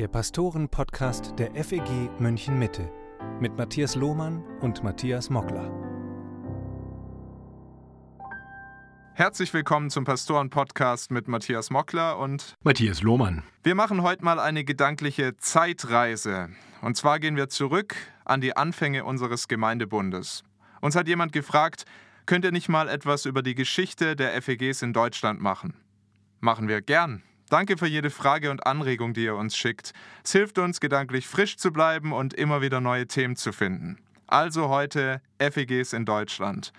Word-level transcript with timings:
der 0.00 0.08
Pastoren-Podcast 0.08 1.34
der 1.38 1.54
FEG 1.62 2.08
München 2.18 2.58
Mitte 2.58 2.90
mit 3.38 3.58
Matthias 3.58 3.96
Lohmann 3.96 4.42
und 4.60 4.82
Matthias 4.82 5.28
Mockler. 5.28 5.70
Herzlich 9.12 9.52
willkommen 9.52 9.90
zum 9.90 10.04
Pastoren-Podcast 10.04 11.10
mit 11.10 11.28
Matthias 11.28 11.68
Mockler 11.68 12.18
und 12.18 12.54
Matthias 12.62 13.02
Lohmann. 13.02 13.42
Wir 13.62 13.74
machen 13.74 14.02
heute 14.02 14.24
mal 14.24 14.40
eine 14.40 14.64
gedankliche 14.64 15.36
Zeitreise. 15.36 16.48
Und 16.80 16.96
zwar 16.96 17.20
gehen 17.20 17.36
wir 17.36 17.50
zurück 17.50 17.94
an 18.24 18.40
die 18.40 18.56
Anfänge 18.56 19.04
unseres 19.04 19.48
Gemeindebundes. 19.48 20.44
Uns 20.80 20.96
hat 20.96 21.08
jemand 21.08 21.32
gefragt, 21.32 21.84
könnt 22.24 22.46
ihr 22.46 22.52
nicht 22.52 22.70
mal 22.70 22.88
etwas 22.88 23.26
über 23.26 23.42
die 23.42 23.54
Geschichte 23.54 24.16
der 24.16 24.40
FEGs 24.40 24.80
in 24.80 24.94
Deutschland 24.94 25.42
machen? 25.42 25.74
Machen 26.40 26.68
wir 26.68 26.80
gern. 26.80 27.22
Danke 27.50 27.76
für 27.76 27.88
jede 27.88 28.10
Frage 28.10 28.52
und 28.52 28.64
Anregung, 28.64 29.12
die 29.12 29.24
ihr 29.24 29.34
uns 29.34 29.56
schickt. 29.56 29.92
Es 30.22 30.30
hilft 30.30 30.58
uns, 30.58 30.78
gedanklich 30.78 31.26
frisch 31.26 31.56
zu 31.56 31.72
bleiben 31.72 32.12
und 32.12 32.32
immer 32.32 32.62
wieder 32.62 32.80
neue 32.80 33.08
Themen 33.08 33.34
zu 33.34 33.50
finden. 33.52 33.98
Also 34.28 34.68
heute 34.68 35.20
FEGs 35.40 35.92
in 35.92 36.04
Deutschland. 36.04 36.72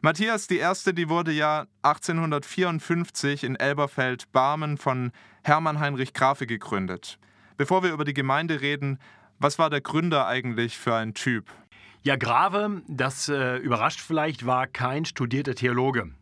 Matthias, 0.00 0.46
die 0.46 0.56
erste, 0.56 0.94
die 0.94 1.10
wurde 1.10 1.30
ja 1.30 1.66
1854 1.82 3.44
in 3.44 3.56
Elberfeld-Barmen 3.56 4.78
von 4.78 5.12
Hermann 5.42 5.78
Heinrich 5.78 6.14
Grafe 6.14 6.46
gegründet. 6.46 7.18
Bevor 7.58 7.82
wir 7.82 7.92
über 7.92 8.06
die 8.06 8.14
Gemeinde 8.14 8.62
reden, 8.62 8.98
was 9.38 9.58
war 9.58 9.68
der 9.68 9.82
Gründer 9.82 10.26
eigentlich 10.26 10.78
für 10.78 10.94
ein 10.94 11.12
Typ? 11.12 11.50
Ja, 12.02 12.16
Grave, 12.16 12.80
das 12.88 13.28
äh, 13.28 13.58
überrascht 13.58 14.00
vielleicht, 14.00 14.46
war 14.46 14.68
kein 14.68 15.04
studierter 15.04 15.54
Theologe. 15.54 16.12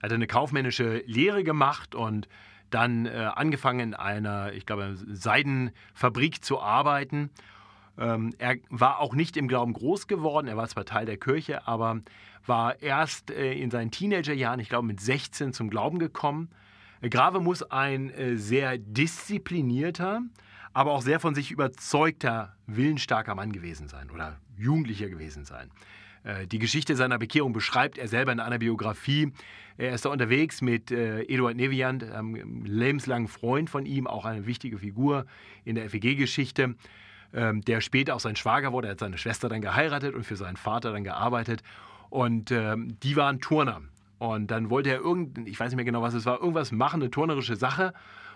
Er 0.00 0.02
hatte 0.02 0.16
eine 0.16 0.26
kaufmännische 0.26 1.04
Lehre 1.06 1.44
gemacht 1.44 1.94
und 1.94 2.26
dann 2.74 3.06
äh, 3.06 3.30
angefangen 3.34 3.80
in 3.80 3.94
einer, 3.94 4.52
ich 4.52 4.66
glaube, 4.66 4.96
Seidenfabrik 5.06 6.44
zu 6.44 6.60
arbeiten. 6.60 7.30
Ähm, 7.98 8.34
er 8.38 8.56
war 8.70 9.00
auch 9.00 9.14
nicht 9.14 9.36
im 9.36 9.48
Glauben 9.48 9.72
groß 9.72 10.06
geworden, 10.06 10.48
er 10.48 10.56
war 10.56 10.66
zwar 10.68 10.84
Teil 10.84 11.06
der 11.06 11.18
Kirche, 11.18 11.66
aber 11.66 12.00
war 12.46 12.80
erst 12.80 13.30
äh, 13.30 13.52
in 13.52 13.70
seinen 13.70 13.90
Teenagerjahren, 13.90 14.60
ich 14.60 14.68
glaube 14.68 14.86
mit 14.86 15.00
16, 15.00 15.52
zum 15.52 15.70
Glauben 15.70 15.98
gekommen. 15.98 16.50
Grave 17.02 17.40
muss 17.40 17.62
ein 17.62 18.10
äh, 18.10 18.36
sehr 18.36 18.78
disziplinierter, 18.78 20.22
aber 20.72 20.92
auch 20.92 21.02
sehr 21.02 21.20
von 21.20 21.34
sich 21.34 21.50
überzeugter, 21.50 22.56
willensstarker 22.66 23.34
Mann 23.34 23.52
gewesen 23.52 23.88
sein 23.88 24.10
oder 24.10 24.38
Jugendlicher 24.56 25.08
gewesen 25.08 25.44
sein. 25.44 25.70
Äh, 26.24 26.46
die 26.46 26.58
Geschichte 26.58 26.96
seiner 26.96 27.18
Bekehrung 27.18 27.52
beschreibt 27.52 27.98
er 27.98 28.08
selber 28.08 28.32
in 28.32 28.40
einer 28.40 28.58
Biografie. 28.58 29.32
Er 29.78 29.94
ist 29.94 30.04
da 30.04 30.10
unterwegs 30.10 30.60
mit 30.62 30.90
äh, 30.90 31.22
Eduard 31.22 31.56
Neviant, 31.56 32.04
einem 32.04 32.64
lebenslangen 32.64 33.28
Freund 33.28 33.70
von 33.70 33.86
ihm, 33.86 34.06
auch 34.06 34.24
eine 34.24 34.46
wichtige 34.46 34.78
Figur 34.78 35.26
in 35.64 35.74
der 35.74 35.88
FEG-Geschichte, 35.88 36.74
ähm, 37.34 37.62
der 37.62 37.80
später 37.80 38.14
auch 38.14 38.20
sein 38.20 38.36
Schwager 38.36 38.72
wurde. 38.72 38.88
Er 38.88 38.92
hat 38.92 39.00
seine 39.00 39.18
Schwester 39.18 39.48
dann 39.48 39.60
geheiratet 39.60 40.14
und 40.14 40.24
für 40.24 40.36
seinen 40.36 40.56
Vater 40.56 40.92
dann 40.92 41.04
gearbeitet. 41.04 41.62
Und 42.10 42.50
ähm, 42.50 42.98
die 43.02 43.16
waren 43.16 43.40
Turner. 43.40 43.80
Und 44.18 44.50
dann 44.50 44.70
wollte 44.70 44.90
er 44.90 45.00
irgend, 45.00 45.38
ich 45.48 45.58
weiß 45.58 45.70
nicht 45.70 45.76
mehr 45.76 45.84
genau, 45.84 46.02
was 46.02 46.14
es 46.14 46.26
war, 46.26 46.40
irgendwas 46.40 46.70
machen, 46.70 47.02
eine 47.02 47.10
turnerische 47.10 47.56
Sache. 47.56 47.92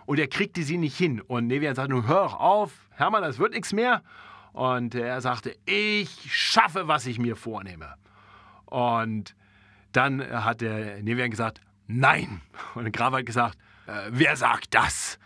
Und 0.06 0.18
er 0.18 0.28
kriegte 0.28 0.62
sie 0.62 0.78
nicht 0.78 0.96
hin. 0.96 1.20
Und 1.20 1.46
Nevian 1.46 1.74
sagte 1.74 1.92
nur, 1.92 2.08
hör 2.08 2.40
auf, 2.40 2.72
Hermann, 2.90 3.22
das 3.22 3.38
wird 3.38 3.52
nichts 3.52 3.72
mehr. 3.72 4.02
Und 4.56 4.94
er 4.94 5.20
sagte, 5.20 5.54
ich 5.66 6.34
schaffe, 6.34 6.88
was 6.88 7.04
ich 7.04 7.18
mir 7.18 7.36
vornehme. 7.36 7.92
Und 8.64 9.36
dann 9.92 10.26
hat 10.26 10.62
der 10.62 11.02
Nevian 11.02 11.30
gesagt, 11.30 11.60
nein. 11.88 12.40
Und 12.74 12.90
Graf 12.90 13.12
hat 13.12 13.26
gesagt, 13.26 13.58
äh, 13.86 14.08
wer 14.08 14.34
sagt 14.34 14.74
das? 14.74 15.18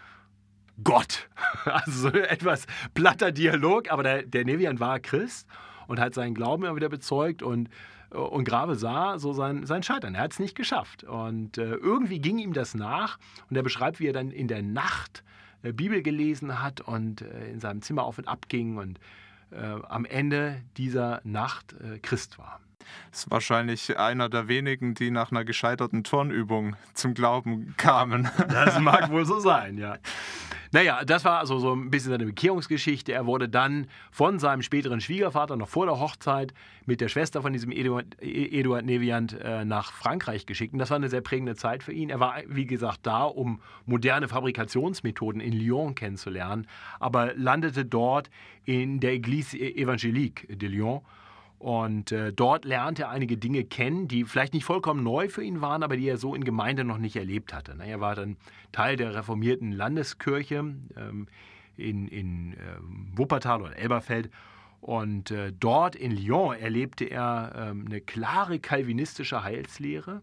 Gott. 0.82 1.28
Also 1.64 2.10
so 2.10 2.18
etwas 2.18 2.66
platter 2.94 3.30
Dialog, 3.30 3.92
aber 3.92 4.02
der, 4.02 4.22
der 4.24 4.44
Nevian 4.44 4.80
war 4.80 4.98
Christ 4.98 5.46
und 5.86 6.00
hat 6.00 6.12
seinen 6.14 6.34
Glauben 6.34 6.64
immer 6.64 6.74
wieder 6.74 6.88
bezeugt 6.88 7.44
und, 7.44 7.68
und 8.10 8.44
Grave 8.44 8.74
sah 8.74 9.20
so 9.20 9.32
sein, 9.32 9.64
sein 9.64 9.84
Scheitern. 9.84 10.16
Er 10.16 10.22
hat 10.22 10.32
es 10.32 10.40
nicht 10.40 10.56
geschafft. 10.56 11.04
Und 11.04 11.56
äh, 11.56 11.74
irgendwie 11.74 12.18
ging 12.18 12.38
ihm 12.38 12.52
das 12.52 12.74
nach 12.74 13.18
und 13.48 13.54
er 13.54 13.62
beschreibt, 13.62 14.00
wie 14.00 14.08
er 14.08 14.12
dann 14.12 14.32
in 14.32 14.48
der 14.48 14.62
Nacht 14.62 15.22
äh, 15.22 15.30
Bibel 15.62 16.02
gelesen 16.02 16.62
hat 16.62 16.80
und 16.80 17.22
äh, 17.22 17.50
in 17.50 17.60
seinem 17.60 17.82
Zimmer 17.82 18.04
auf 18.04 18.18
und 18.18 18.28
ab 18.28 18.48
ging 18.48 18.76
und 18.76 18.98
äh, 19.50 19.56
am 19.56 20.04
Ende 20.04 20.62
dieser 20.76 21.20
Nacht 21.24 21.74
äh, 21.80 21.98
Christ 21.98 22.38
war. 22.38 22.60
Das 23.10 23.20
ist 23.20 23.30
wahrscheinlich 23.30 23.98
einer 23.98 24.28
der 24.28 24.48
wenigen, 24.48 24.94
die 24.94 25.10
nach 25.10 25.30
einer 25.30 25.44
gescheiterten 25.44 26.04
Turnübung 26.04 26.76
zum 26.94 27.14
Glauben 27.14 27.74
kamen. 27.76 28.28
Das 28.48 28.78
mag 28.78 29.10
wohl 29.10 29.24
so 29.24 29.40
sein, 29.40 29.78
ja. 29.78 29.96
Naja, 30.72 31.04
das 31.04 31.24
war 31.24 31.40
also 31.40 31.58
so 31.58 31.74
ein 31.74 31.90
bisschen 31.90 32.12
seine 32.12 32.26
Bekehrungsgeschichte. 32.26 33.12
Er 33.12 33.26
wurde 33.26 33.48
dann 33.48 33.88
von 34.12 34.38
seinem 34.38 34.62
späteren 34.62 35.00
Schwiegervater 35.00 35.56
noch 35.56 35.68
vor 35.68 35.86
der 35.86 35.98
Hochzeit 35.98 36.54
mit 36.86 37.00
der 37.00 37.08
Schwester 37.08 37.42
von 37.42 37.52
diesem 37.52 37.72
Eduard, 37.72 38.06
Eduard 38.20 38.84
Neviant 38.84 39.32
äh, 39.32 39.64
nach 39.64 39.92
Frankreich 39.92 40.46
geschickt. 40.46 40.72
Und 40.72 40.78
das 40.78 40.90
war 40.90 40.96
eine 40.96 41.08
sehr 41.08 41.22
prägende 41.22 41.56
Zeit 41.56 41.82
für 41.82 41.92
ihn. 41.92 42.08
Er 42.08 42.20
war, 42.20 42.36
wie 42.46 42.66
gesagt, 42.66 43.00
da, 43.02 43.24
um 43.24 43.60
moderne 43.84 44.28
Fabrikationsmethoden 44.28 45.40
in 45.40 45.54
Lyon 45.54 45.96
kennenzulernen, 45.96 46.68
aber 47.00 47.34
landete 47.34 47.84
dort 47.84 48.30
in 48.64 49.00
der 49.00 49.12
Église 49.12 49.56
Évangélique 49.56 50.46
de 50.54 50.68
Lyon 50.68 51.00
und 51.60 52.10
äh, 52.10 52.32
dort 52.32 52.64
lernte 52.64 53.02
er 53.02 53.10
einige 53.10 53.36
Dinge 53.36 53.64
kennen, 53.64 54.08
die 54.08 54.24
vielleicht 54.24 54.54
nicht 54.54 54.64
vollkommen 54.64 55.02
neu 55.02 55.28
für 55.28 55.44
ihn 55.44 55.60
waren, 55.60 55.82
aber 55.82 55.98
die 55.98 56.08
er 56.08 56.16
so 56.16 56.34
in 56.34 56.42
Gemeinde 56.42 56.84
noch 56.84 56.96
nicht 56.96 57.16
erlebt 57.16 57.52
hatte. 57.52 57.74
Na, 57.76 57.84
er 57.84 58.00
war 58.00 58.14
dann 58.14 58.38
Teil 58.72 58.96
der 58.96 59.14
reformierten 59.14 59.70
Landeskirche 59.70 60.56
ähm, 60.56 61.26
in, 61.76 62.08
in 62.08 62.54
äh, 62.54 62.56
Wuppertal 63.14 63.60
oder 63.60 63.76
Elberfeld. 63.76 64.30
Und 64.80 65.32
äh, 65.32 65.52
dort 65.52 65.96
in 65.96 66.12
Lyon 66.12 66.56
erlebte 66.56 67.04
er 67.04 67.52
ähm, 67.54 67.84
eine 67.84 68.00
klare 68.00 68.58
kalvinistische 68.58 69.44
Heilslehre, 69.44 70.22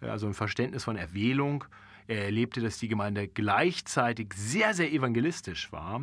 also 0.00 0.26
ein 0.26 0.32
Verständnis 0.32 0.84
von 0.84 0.96
Erwählung. 0.96 1.64
Er 2.06 2.24
erlebte, 2.24 2.62
dass 2.62 2.78
die 2.78 2.88
Gemeinde 2.88 3.28
gleichzeitig 3.28 4.32
sehr, 4.32 4.72
sehr 4.72 4.90
evangelistisch 4.90 5.70
war 5.70 6.00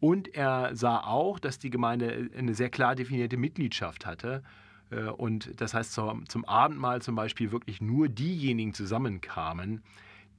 und 0.00 0.34
er 0.34 0.74
sah 0.74 1.00
auch, 1.00 1.38
dass 1.38 1.58
die 1.58 1.70
Gemeinde 1.70 2.30
eine 2.36 2.54
sehr 2.54 2.70
klar 2.70 2.94
definierte 2.94 3.36
Mitgliedschaft 3.36 4.06
hatte. 4.06 4.42
Äh, 4.90 5.04
und 5.04 5.60
das 5.60 5.74
heißt, 5.74 5.92
zum 5.92 6.44
Abendmahl 6.46 7.02
zum 7.02 7.14
Beispiel 7.14 7.52
wirklich 7.52 7.80
nur 7.80 8.08
diejenigen 8.08 8.74
zusammenkamen, 8.74 9.82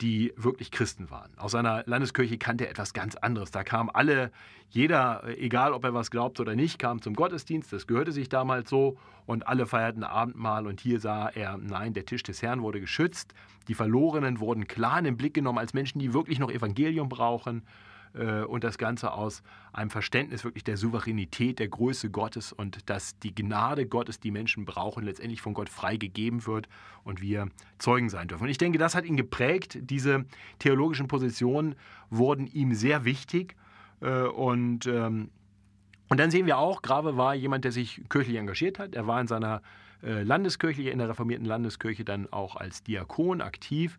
die 0.02 0.34
wirklich 0.36 0.72
Christen 0.72 1.12
waren. 1.12 1.30
Aus 1.38 1.52
seiner 1.52 1.84
Landeskirche 1.86 2.40
kannte 2.40 2.66
er 2.66 2.72
etwas 2.72 2.94
ganz 2.94 3.16
anderes. 3.16 3.52
Da 3.52 3.64
kamen 3.64 3.92
alle, 3.92 4.32
jeder, 4.70 5.24
egal 5.38 5.74
ob 5.74 5.84
er 5.84 5.94
was 5.94 6.10
glaubt 6.10 6.40
oder 6.40 6.56
nicht, 6.56 6.80
kam 6.80 7.04
zum 7.04 7.14
Gottesdienst. 7.14 7.72
Das 7.72 7.86
gehörte 7.86 8.12
sich 8.12 8.28
damals 8.28 8.70
so. 8.70 8.98
Und 9.28 9.48
alle 9.48 9.68
feierten 9.68 10.04
Abendmahl. 10.04 10.66
Und 10.66 10.82
hier 10.82 11.00
sah 11.00 11.30
er, 11.30 11.58
nein, 11.58 11.94
der 11.94 12.06
Tisch 12.06 12.24
des 12.24 12.42
Herrn 12.42 12.64
wurde 12.64 12.80
geschützt. 12.80 13.36
Die 13.68 13.76
Verlorenen 13.76 14.40
wurden 14.40 14.68
klar 14.68 14.98
in 14.98 15.06
den 15.06 15.18
Blick 15.18 15.36
genommen 15.36 15.60
als 15.60 15.76
Menschen, 15.76 16.00
die 16.00 16.14
wirklich 16.14 16.40
noch 16.40 16.50
Evangelium 16.50 17.08
brauchen. 17.08 17.62
Äh, 18.14 18.42
und 18.44 18.64
das 18.64 18.78
Ganze 18.78 19.14
aus 19.14 19.44
einem 19.74 19.90
Verständnis 19.90 20.44
wirklich 20.44 20.64
der 20.64 20.78
Souveränität, 20.78 21.60
der 21.60 21.68
Größe 21.68 22.10
Gottes 22.10 22.52
und 22.52 22.90
dass 22.90 23.18
die 23.20 23.34
Gnade 23.34 23.86
Gottes, 23.86 24.20
die 24.20 24.32
Menschen 24.32 24.66
brauchen, 24.66 25.04
letztendlich 25.04 25.42
von 25.42 25.54
Gott 25.54 25.70
freigegeben 25.70 26.46
wird 26.46 26.68
und 27.04 27.22
wir 27.22 27.48
Zeugen 27.78 28.10
sein 28.10 28.28
dürfen. 28.28 28.44
Und 28.44 28.50
ich 28.50 28.58
denke, 28.58 28.78
das 28.78 28.96
hat 28.96 29.06
ihn 29.06 29.18
geprägt. 29.18 29.78
Diese 29.82 30.26
theologischen 30.60 31.08
Positionen 31.08 31.76
wurden 32.10 32.48
ihm 32.48 32.74
sehr 32.74 33.06
wichtig 33.06 33.56
äh, 34.02 34.24
und 34.24 34.86
ähm, 34.88 35.30
und 36.10 36.20
dann 36.20 36.30
sehen 36.30 36.46
wir 36.46 36.58
auch, 36.58 36.82
Grave 36.82 37.16
war 37.16 37.36
jemand, 37.36 37.64
der 37.64 37.72
sich 37.72 38.04
kirchlich 38.10 38.36
engagiert 38.36 38.80
hat. 38.80 38.96
Er 38.96 39.08
war 39.08 39.22
in 39.22 39.28
seiner 39.28 39.62
äh, 40.04 40.24
Landeskirche, 40.24 40.90
in 40.90 41.00
der 41.00 41.08
reformierten 41.08 41.46
Landeskirche 41.46 42.04
dann 42.04 42.28
auch 42.34 42.58
als 42.58 42.84
Diakon 42.84 43.40
aktiv 43.40 43.98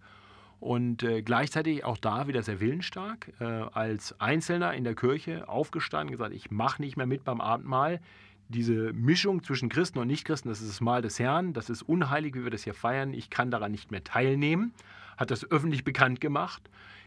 und 0.63 1.03
äh, 1.03 1.23
gleichzeitig 1.23 1.85
auch 1.85 1.99
da 1.99 2.29
wieder 2.29 2.45
sehr 2.45 2.61
willensstark, 2.61 3.33
äh, 3.41 3.45
als 3.45 4.21
Einzelner 4.21 4.75
in 4.75 4.85
der 4.85 4.95
Kirche 4.95 5.49
aufgestanden, 5.49 6.13
gesagt, 6.13 6.33
ich 6.33 6.53
mache 6.53 6.81
nicht 6.81 6.97
mehr 6.97 7.07
mit 7.07 7.25
beim 7.25 7.41
Abendmahl. 7.41 8.01
Diese 8.49 8.93
Mischung 8.93 9.43
zwischen 9.43 9.69
Christen 9.69 9.99
und 9.99 10.07
Nichtchristen, 10.07 10.49
das 10.49 10.61
ist 10.61 10.71
das 10.71 10.81
Mahl 10.81 11.03
des 11.03 11.19
Herrn, 11.19 11.53
das 11.53 11.69
ist 11.69 11.83
unheilig, 11.83 12.37
wie 12.37 12.45
wir 12.45 12.51
das 12.53 12.63
hier 12.63 12.75
feiern, 12.75 13.13
ich 13.13 13.29
kann 13.29 13.51
daran 13.51 13.73
nicht 13.73 13.91
mehr 13.91 14.05
teilnehmen, 14.05 14.73
hat 15.17 15.33
das 15.33 15.51
öffentlich 15.51 15.83
bekannt 15.83 16.21
gemacht, 16.21 16.63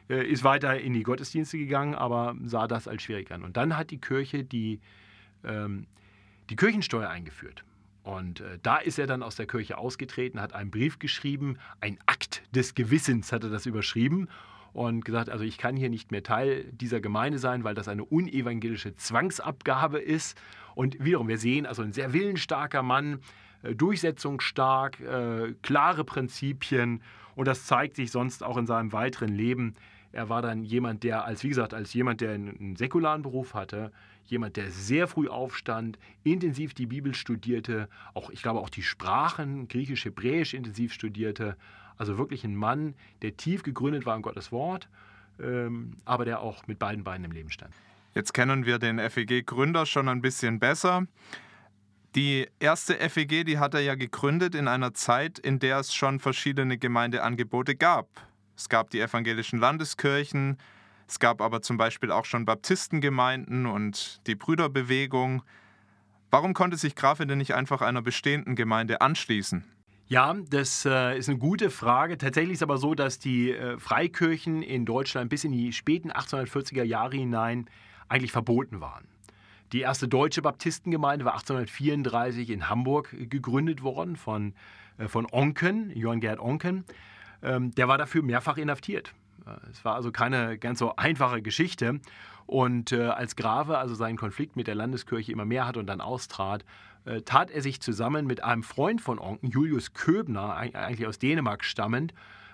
äh, 0.09 0.27
ist 0.27 0.43
weiter 0.43 0.77
in 0.77 0.91
die 0.91 1.03
Gottesdienste 1.03 1.57
gegangen, 1.57 1.95
aber 1.95 2.35
sah 2.43 2.67
das 2.67 2.89
als 2.89 3.03
schwierig 3.03 3.31
an. 3.31 3.41
Und 3.41 3.55
dann 3.55 3.77
hat 3.77 3.89
die 3.89 4.01
Kirche 4.01 4.43
die, 4.43 4.81
ähm, 5.45 5.87
die 6.49 6.57
Kirchensteuer 6.57 7.07
eingeführt. 7.07 7.63
Und 8.05 8.41
äh, 8.41 8.59
da 8.61 8.77
ist 8.77 8.99
er 8.99 9.07
dann 9.07 9.23
aus 9.23 9.35
der 9.35 9.47
Kirche 9.47 9.79
ausgetreten, 9.79 10.39
hat 10.39 10.53
einen 10.53 10.69
Brief 10.69 10.99
geschrieben, 10.99 11.57
ein 11.81 11.97
Akt 12.05 12.43
des 12.55 12.75
Gewissens 12.75 13.31
hat 13.31 13.43
er 13.43 13.49
das 13.49 13.65
überschrieben 13.65 14.29
und 14.73 15.03
gesagt, 15.03 15.31
also 15.31 15.43
ich 15.43 15.57
kann 15.57 15.75
hier 15.75 15.89
nicht 15.89 16.11
mehr 16.11 16.21
Teil 16.21 16.65
dieser 16.71 17.01
Gemeinde 17.01 17.39
sein, 17.39 17.63
weil 17.63 17.73
das 17.73 17.87
eine 17.87 18.05
unevangelische 18.05 18.95
Zwangsabgabe 18.95 19.97
ist. 19.97 20.37
Und 20.75 21.03
wiederum, 21.03 21.27
wir 21.27 21.39
sehen 21.39 21.65
also 21.65 21.81
ein 21.81 21.93
sehr 21.93 22.13
willensstarker 22.13 22.83
Mann, 22.83 23.21
äh, 23.63 23.73
durchsetzungsstark, 23.73 24.99
äh, 24.99 25.55
klare 25.63 26.03
Prinzipien 26.03 27.01
und 27.33 27.47
das 27.47 27.65
zeigt 27.65 27.95
sich 27.95 28.11
sonst 28.11 28.43
auch 28.43 28.57
in 28.57 28.67
seinem 28.67 28.93
weiteren 28.93 29.33
Leben. 29.33 29.73
Er 30.15 30.29
war 30.29 30.41
dann 30.41 30.63
jemand, 30.63 31.03
der 31.03 31.25
als, 31.25 31.43
wie 31.43 31.49
gesagt, 31.49 31.73
als 31.73 31.93
jemand, 31.93 32.21
der 32.21 32.31
einen 32.31 32.77
säkularen 32.77 33.21
Beruf 33.21 33.53
hatte, 33.53 33.91
jemand, 34.23 34.55
der 34.55 34.71
sehr 34.71 35.09
früh 35.09 35.27
aufstand, 35.27 35.99
intensiv 36.23 36.73
die 36.73 36.85
Bibel 36.85 37.13
studierte, 37.13 37.89
auch, 38.13 38.29
ich 38.29 38.41
glaube, 38.41 38.61
auch 38.61 38.69
die 38.69 38.81
Sprachen, 38.81 39.67
Griechisch, 39.67 40.05
Hebräisch 40.05 40.53
intensiv 40.53 40.93
studierte. 40.93 41.57
Also 41.97 42.17
wirklich 42.17 42.45
ein 42.45 42.55
Mann, 42.55 42.95
der 43.23 43.35
tief 43.35 43.61
gegründet 43.61 44.05
war 44.05 44.15
in 44.15 44.21
Gottes 44.21 44.53
Wort, 44.53 44.87
ähm, 45.37 45.97
aber 46.05 46.23
der 46.23 46.39
auch 46.39 46.65
mit 46.65 46.79
beiden 46.79 47.03
Beinen 47.03 47.25
im 47.25 47.31
Leben 47.31 47.51
stand. 47.51 47.73
Jetzt 48.13 48.33
kennen 48.33 48.65
wir 48.65 48.79
den 48.79 48.99
FEG-Gründer 48.99 49.85
schon 49.85 50.07
ein 50.07 50.21
bisschen 50.21 50.61
besser. 50.61 51.07
Die 52.15 52.47
erste 52.59 52.93
FEG, 52.93 53.45
die 53.45 53.59
hat 53.59 53.73
er 53.73 53.81
ja 53.81 53.95
gegründet 53.95 54.55
in 54.55 54.69
einer 54.69 54.93
Zeit, 54.93 55.37
in 55.37 55.59
der 55.59 55.79
es 55.79 55.93
schon 55.93 56.21
verschiedene 56.21 56.77
Gemeindeangebote 56.77 57.75
gab. 57.75 58.07
Es 58.55 58.69
gab 58.69 58.89
die 58.89 58.99
evangelischen 58.99 59.59
Landeskirchen, 59.59 60.57
es 61.07 61.19
gab 61.19 61.41
aber 61.41 61.61
zum 61.61 61.77
Beispiel 61.77 62.11
auch 62.11 62.25
schon 62.25 62.45
Baptistengemeinden 62.45 63.65
und 63.65 64.25
die 64.27 64.35
Brüderbewegung. 64.35 65.43
Warum 66.31 66.53
konnte 66.53 66.77
sich 66.77 66.95
Grafe 66.95 67.27
denn 67.27 67.37
nicht 67.37 67.53
einfach 67.53 67.81
einer 67.81 68.01
bestehenden 68.01 68.55
Gemeinde 68.55 69.01
anschließen? 69.01 69.63
Ja, 70.07 70.35
das 70.49 70.85
äh, 70.85 71.17
ist 71.17 71.29
eine 71.29 71.39
gute 71.39 71.69
Frage. 71.69 72.17
Tatsächlich 72.17 72.53
ist 72.53 72.63
aber 72.63 72.77
so, 72.77 72.93
dass 72.93 73.17
die 73.17 73.51
äh, 73.51 73.79
Freikirchen 73.79 74.61
in 74.61 74.85
Deutschland 74.85 75.29
bis 75.29 75.43
in 75.43 75.51
die 75.51 75.73
späten 75.73 76.11
1840er 76.11 76.83
Jahre 76.83 77.17
hinein 77.17 77.67
eigentlich 78.07 78.31
verboten 78.31 78.81
waren. 78.81 79.07
Die 79.71 79.81
erste 79.81 80.07
deutsche 80.07 80.43
Baptistengemeinde 80.43 81.25
war 81.25 81.33
1834 81.33 82.51
in 82.51 82.69
Hamburg 82.69 83.15
gegründet 83.17 83.81
worden 83.81 84.15
von, 84.15 84.53
äh, 84.99 85.07
von 85.07 85.27
Onken, 85.31 85.89
Johann 85.95 86.19
Gerd 86.19 86.39
Onken. 86.39 86.85
Ähm, 87.45 87.71
der 87.75 87.87
war 87.87 87.97
dafür 87.97 88.23
mehrfach 88.23 88.57
inhaftiert. 88.57 89.13
Äh, 89.45 89.69
es 89.71 89.85
war 89.85 89.95
also 89.95 90.11
keine 90.11 90.57
ganz 90.57 90.79
so 90.79 90.95
einfache 90.95 91.41
Geschichte. 91.41 91.99
Und 92.47 92.91
äh, 92.91 93.05
als 93.05 93.35
Grave 93.35 93.77
also 93.77 93.95
seinen 93.95 94.17
Konflikt 94.17 94.55
mit 94.55 94.67
der 94.67 94.75
Landeskirche 94.75 95.31
immer 95.31 95.45
mehr 95.45 95.67
hat 95.67 95.77
und 95.77 95.87
dann 95.87 96.01
austrat, 96.01 96.65
äh, 97.05 97.21
tat 97.21 97.51
er 97.51 97.61
sich 97.61 97.81
zusammen 97.81 98.27
mit 98.27 98.43
einem 98.43 98.63
Freund 98.63 99.01
von 99.01 99.19
Onken, 99.19 99.49
Julius 99.49 99.93
Köbner, 99.93 100.55
eigentlich 100.55 101.07
aus 101.07 101.19
Dänemark 101.19 101.63
stammend, 101.63 102.13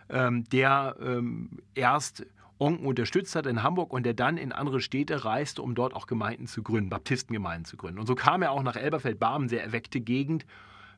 ähm, 0.09 0.43
der 0.49 0.97
ähm, 1.01 1.59
erst 1.73 2.25
Onken 2.59 2.85
unterstützt 2.85 3.35
hat 3.35 3.47
in 3.47 3.63
Hamburg 3.63 3.91
und 3.91 4.03
der 4.05 4.13
dann 4.13 4.37
in 4.37 4.51
andere 4.51 4.81
Städte 4.81 5.25
reiste, 5.25 5.61
um 5.61 5.73
dort 5.73 5.93
auch 5.93 6.05
Gemeinden 6.05 6.47
zu 6.47 6.61
gründen, 6.61 6.89
Baptistengemeinden 6.89 7.65
zu 7.65 7.75
gründen. 7.75 7.99
Und 7.99 8.05
so 8.05 8.15
kam 8.15 8.43
er 8.43 8.51
auch 8.51 8.61
nach 8.61 8.75
Elberfeld-Barmen, 8.75 9.49
sehr 9.49 9.63
erweckte 9.63 9.99
Gegend, 9.99 10.45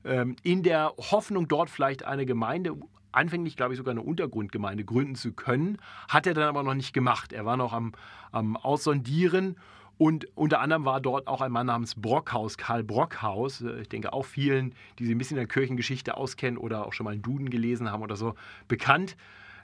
in 0.03 0.63
der 0.63 0.93
Hoffnung, 0.97 1.47
dort 1.47 1.69
vielleicht 1.69 2.03
eine 2.03 2.25
Gemeinde, 2.25 2.75
anfänglich 3.11 3.55
glaube 3.55 3.73
ich 3.73 3.77
sogar 3.77 3.91
eine 3.91 4.01
Untergrundgemeinde 4.01 4.83
gründen 4.83 5.15
zu 5.15 5.31
können, 5.33 5.77
hat 6.09 6.27
er 6.27 6.33
dann 6.33 6.49
aber 6.49 6.63
noch 6.63 6.73
nicht 6.73 6.93
gemacht. 6.93 7.31
Er 7.31 7.45
war 7.45 7.57
noch 7.57 7.73
am, 7.73 7.93
am 8.31 8.57
Aussondieren 8.57 9.55
und 9.97 10.27
unter 10.35 10.59
anderem 10.59 10.85
war 10.85 10.99
dort 10.99 11.27
auch 11.27 11.41
ein 11.41 11.51
Mann 11.51 11.67
namens 11.67 11.95
Brockhaus, 11.95 12.57
Karl 12.57 12.83
Brockhaus. 12.83 13.61
Äh, 13.61 13.81
ich 13.81 13.89
denke 13.89 14.13
auch 14.13 14.25
vielen, 14.25 14.73
die 14.97 15.05
sich 15.05 15.13
ein 15.13 15.17
bisschen 15.17 15.37
in 15.37 15.41
der 15.41 15.47
Kirchengeschichte 15.47 16.17
auskennen 16.17 16.57
oder 16.57 16.85
auch 16.85 16.93
schon 16.93 17.05
mal 17.05 17.11
einen 17.11 17.21
Duden 17.21 17.49
gelesen 17.49 17.91
haben 17.91 18.03
oder 18.03 18.15
so, 18.15 18.35
bekannt. 18.67 19.15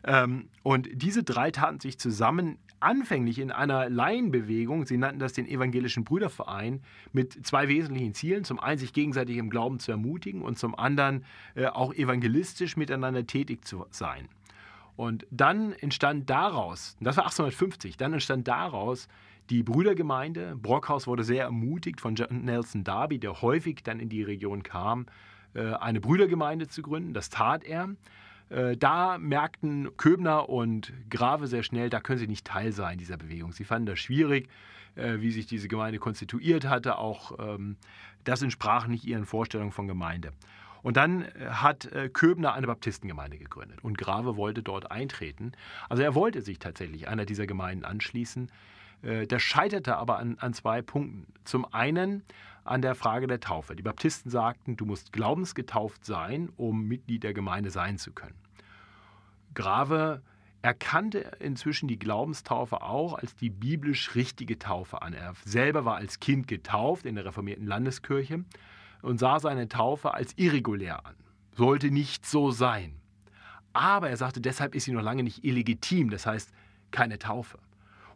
Ähm, 0.04 0.50
und 0.64 0.90
diese 0.94 1.24
drei 1.24 1.52
taten 1.52 1.80
sich 1.80 2.00
zusammen 2.00 2.58
anfänglich 2.80 3.40
in 3.40 3.52
einer 3.52 3.90
Laienbewegung, 3.90 4.86
sie 4.86 4.98
nannten 4.98 5.20
das 5.20 5.34
den 5.34 5.48
Evangelischen 5.48 6.04
Brüderverein, 6.04 6.82
mit 7.12 7.46
zwei 7.46 7.68
wesentlichen 7.68 8.14
Zielen. 8.14 8.44
Zum 8.44 8.60
einen 8.60 8.78
sich 8.78 8.94
gegenseitig 8.94 9.38
im 9.38 9.50
Glauben 9.50 9.80
zu 9.80 9.92
ermutigen 9.92 10.42
und 10.42 10.58
zum 10.58 10.76
anderen 10.78 11.26
äh, 11.56 11.66
auch 11.68 11.94
evangelistisch 11.94 12.78
miteinander 12.78 13.26
tätig 13.26 13.66
zu 13.66 13.86
sein. 13.90 14.30
Und 14.96 15.26
dann 15.32 15.74
entstand 15.74 16.30
daraus, 16.30 16.98
das 17.00 17.16
war 17.18 17.24
1850, 17.24 17.96
dann 17.98 18.14
entstand 18.14 18.48
daraus 18.48 19.08
die 19.50 19.64
Brüdergemeinde. 19.64 20.58
Brockhaus 20.62 21.08
wurde 21.08 21.24
sehr 21.24 21.44
ermutigt 21.44 22.02
von 22.02 22.16
Nelson 22.30 22.84
Darby, 22.84 23.18
der 23.18 23.42
häufig 23.42 23.82
dann 23.84 24.00
in 24.00 24.10
die 24.10 24.24
Region 24.24 24.62
kam, 24.64 25.06
äh, 25.54 25.74
eine 25.74 26.02
Brüdergemeinde 26.02 26.68
zu 26.68 26.82
gründen. 26.82 27.14
Das 27.14 27.30
tat 27.30 27.64
er. 27.64 27.90
Äh, 28.50 28.78
da 28.78 29.18
merkten 29.18 29.96
Köbner 29.98 30.50
und 30.50 30.92
Grave 31.10 31.48
sehr 31.48 31.64
schnell, 31.64 31.90
da 31.90 32.00
können 32.00 32.20
sie 32.20 32.28
nicht 32.28 32.46
Teil 32.46 32.72
sein 32.72 32.98
dieser 32.98 33.18
Bewegung. 33.18 33.52
Sie 33.52 33.64
fanden 33.64 33.86
das 33.86 34.00
schwierig, 34.00 34.50
äh, 34.96 35.18
wie 35.20 35.32
sich 35.32 35.46
diese 35.46 35.68
Gemeinde 35.68 36.00
konstituiert 36.00 36.66
hatte. 36.66 36.98
Auch 36.98 37.38
ähm, 37.40 37.78
das 38.24 38.42
entsprach 38.42 38.88
nicht 38.88 39.06
ihren 39.06 39.26
Vorstellungen 39.26 39.72
von 39.72 39.88
Gemeinde. 39.88 40.34
Und 40.82 40.98
dann 40.98 41.24
äh, 41.24 41.50
hat 41.50 41.90
Köbner 42.14 42.54
eine 42.54 42.68
Baptistengemeinde 42.68 43.38
gegründet 43.38 43.84
und 43.84 43.98
Grave 43.98 44.38
wollte 44.38 44.64
dort 44.64 44.92
eintreten. 44.92 45.52
Also 45.88 46.04
er 46.04 46.16
wollte 46.16 46.42
sich 46.42 46.60
tatsächlich 46.60 47.08
einer 47.08 47.26
dieser 47.26 47.48
Gemeinden 47.48 47.86
anschließen. 47.86 48.50
Das 49.02 49.42
scheiterte 49.42 49.96
aber 49.98 50.20
an, 50.20 50.38
an 50.40 50.54
zwei 50.54 50.82
Punkten. 50.82 51.28
Zum 51.46 51.72
einen 51.74 52.24
an 52.66 52.82
der 52.82 52.96
Frage 52.96 53.28
der 53.28 53.40
Taufe. 53.40 53.76
Die 53.76 53.84
Baptisten 53.84 54.30
sagten, 54.30 54.76
du 54.78 54.86
musst 54.86 55.14
glaubensgetauft 55.14 56.06
sein, 56.06 56.50
um 56.58 56.88
Mitglied 56.88 57.24
der 57.24 57.34
Gemeinde 57.34 57.72
sein 57.72 57.98
zu 57.98 58.12
können. 58.12 58.36
Grave 59.56 60.22
erkannte 60.62 61.20
inzwischen 61.40 61.88
die 61.88 61.98
Glaubenstaufe 61.98 62.82
auch 62.82 63.14
als 63.14 63.36
die 63.36 63.50
biblisch 63.50 64.16
richtige 64.16 64.60
Taufe 64.60 65.02
an. 65.02 65.14
Er 65.14 65.34
selber 65.46 65.86
war 65.86 65.96
als 65.96 66.20
Kind 66.20 66.48
getauft 66.48 67.06
in 67.06 67.16
der 67.16 67.26
reformierten 67.26 67.66
Landeskirche 67.66 68.44
und 69.02 69.20
sah 69.20 69.40
seine 69.40 69.70
Taufe 69.70 70.14
als 70.14 70.34
irregulär 70.38 71.06
an. 71.06 71.16
Sollte 71.56 71.92
nicht 71.92 72.26
so 72.26 72.52
sein. 72.52 72.96
Aber 73.72 74.10
er 74.10 74.18
sagte, 74.18 74.42
deshalb 74.42 74.76
ist 74.76 74.86
sie 74.86 74.92
noch 74.92 75.02
lange 75.02 75.24
nicht 75.24 75.46
illegitim, 75.46 76.10
das 76.10 76.26
heißt 76.26 76.52
keine 76.92 77.20
Taufe. 77.20 77.60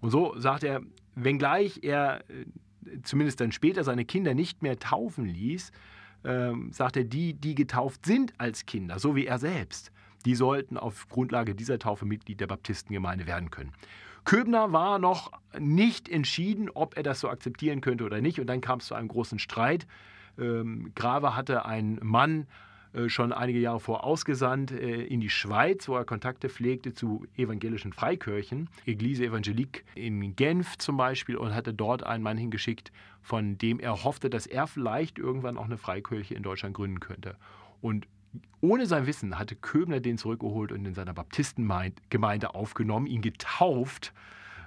Und 0.04 0.10
so 0.10 0.38
sagt 0.38 0.66
er, 0.66 0.82
wenngleich 1.16 1.80
er 1.82 2.30
äh, 2.30 2.46
zumindest 3.04 3.40
dann 3.40 3.54
später 3.54 3.86
seine 3.86 4.04
Kinder 4.04 4.34
nicht 4.34 4.62
mehr 4.62 4.78
taufen 4.78 5.26
ließ, 5.26 5.72
ähm, 6.26 6.74
sagt 6.74 6.98
er, 6.98 7.06
die, 7.06 7.36
die 7.36 7.56
getauft 7.56 8.06
sind 8.06 8.34
als 8.38 8.66
Kinder, 8.66 9.00
so 9.00 9.16
wie 9.16 9.26
er 9.26 9.40
selbst, 9.40 9.94
die 10.26 10.36
sollten 10.36 10.76
auf 10.76 11.08
Grundlage 11.08 11.56
dieser 11.56 11.80
Taufe 11.80 12.06
Mitglied 12.06 12.42
der 12.42 12.48
Baptistengemeinde 12.48 13.28
werden 13.28 13.50
können. 13.50 13.72
Köbner 14.26 14.74
war 14.74 15.00
noch 15.00 15.32
nicht 15.58 16.10
entschieden, 16.10 16.70
ob 16.74 16.98
er 16.98 17.04
das 17.04 17.22
so 17.22 17.30
akzeptieren 17.30 17.80
könnte 17.80 18.04
oder 18.04 18.20
nicht. 18.20 18.42
Und 18.42 18.48
dann 18.48 18.60
kam 18.60 18.80
es 18.80 18.88
zu 18.88 18.96
einem 18.96 19.08
großen 19.08 19.40
Streit. 19.40 19.88
Ähm, 20.38 20.92
Grave 20.96 21.34
hatte 21.34 21.66
einen 21.66 21.98
Mann 22.02 22.48
schon 23.08 23.34
einige 23.34 23.60
Jahre 23.60 23.80
vor 23.80 24.04
ausgesandt 24.04 24.72
äh, 24.72 25.04
in 25.04 25.20
die 25.20 25.30
Schweiz, 25.30 25.88
wo 25.88 25.96
er 25.96 26.06
Kontakte 26.06 26.50
pflegte 26.50 26.94
zu 26.94 27.26
evangelischen 27.36 27.92
Freikirchen, 27.92 28.70
Eglise 28.86 29.26
Evangelique 29.26 29.84
in 29.96 30.36
Genf 30.36 30.78
zum 30.78 30.98
Beispiel, 30.98 31.36
und 31.36 31.56
hatte 31.56 31.74
dort 31.74 32.04
einen 32.04 32.24
Mann 32.24 32.38
hingeschickt, 32.38 32.92
von 33.22 33.58
dem 33.58 33.80
er 33.80 34.04
hoffte, 34.04 34.30
dass 34.30 34.46
er 34.46 34.68
vielleicht 34.68 35.18
irgendwann 35.18 35.58
auch 35.58 35.66
eine 35.66 35.78
Freikirche 35.78 36.36
in 36.36 36.44
Deutschland 36.44 36.76
gründen 36.76 37.00
könnte. 37.00 37.36
Und 37.82 38.08
ohne 38.62 38.86
sein 38.86 39.08
Wissen 39.08 39.38
hatte 39.38 39.56
Köbner 39.56 40.00
den 40.00 40.18
zurückgeholt 40.18 40.72
und 40.72 40.86
in 40.86 40.94
seiner 40.94 41.14
Baptistengemeinde 41.14 42.56
aufgenommen, 42.56 43.08
ihn 43.08 43.22
getauft. 43.22 44.14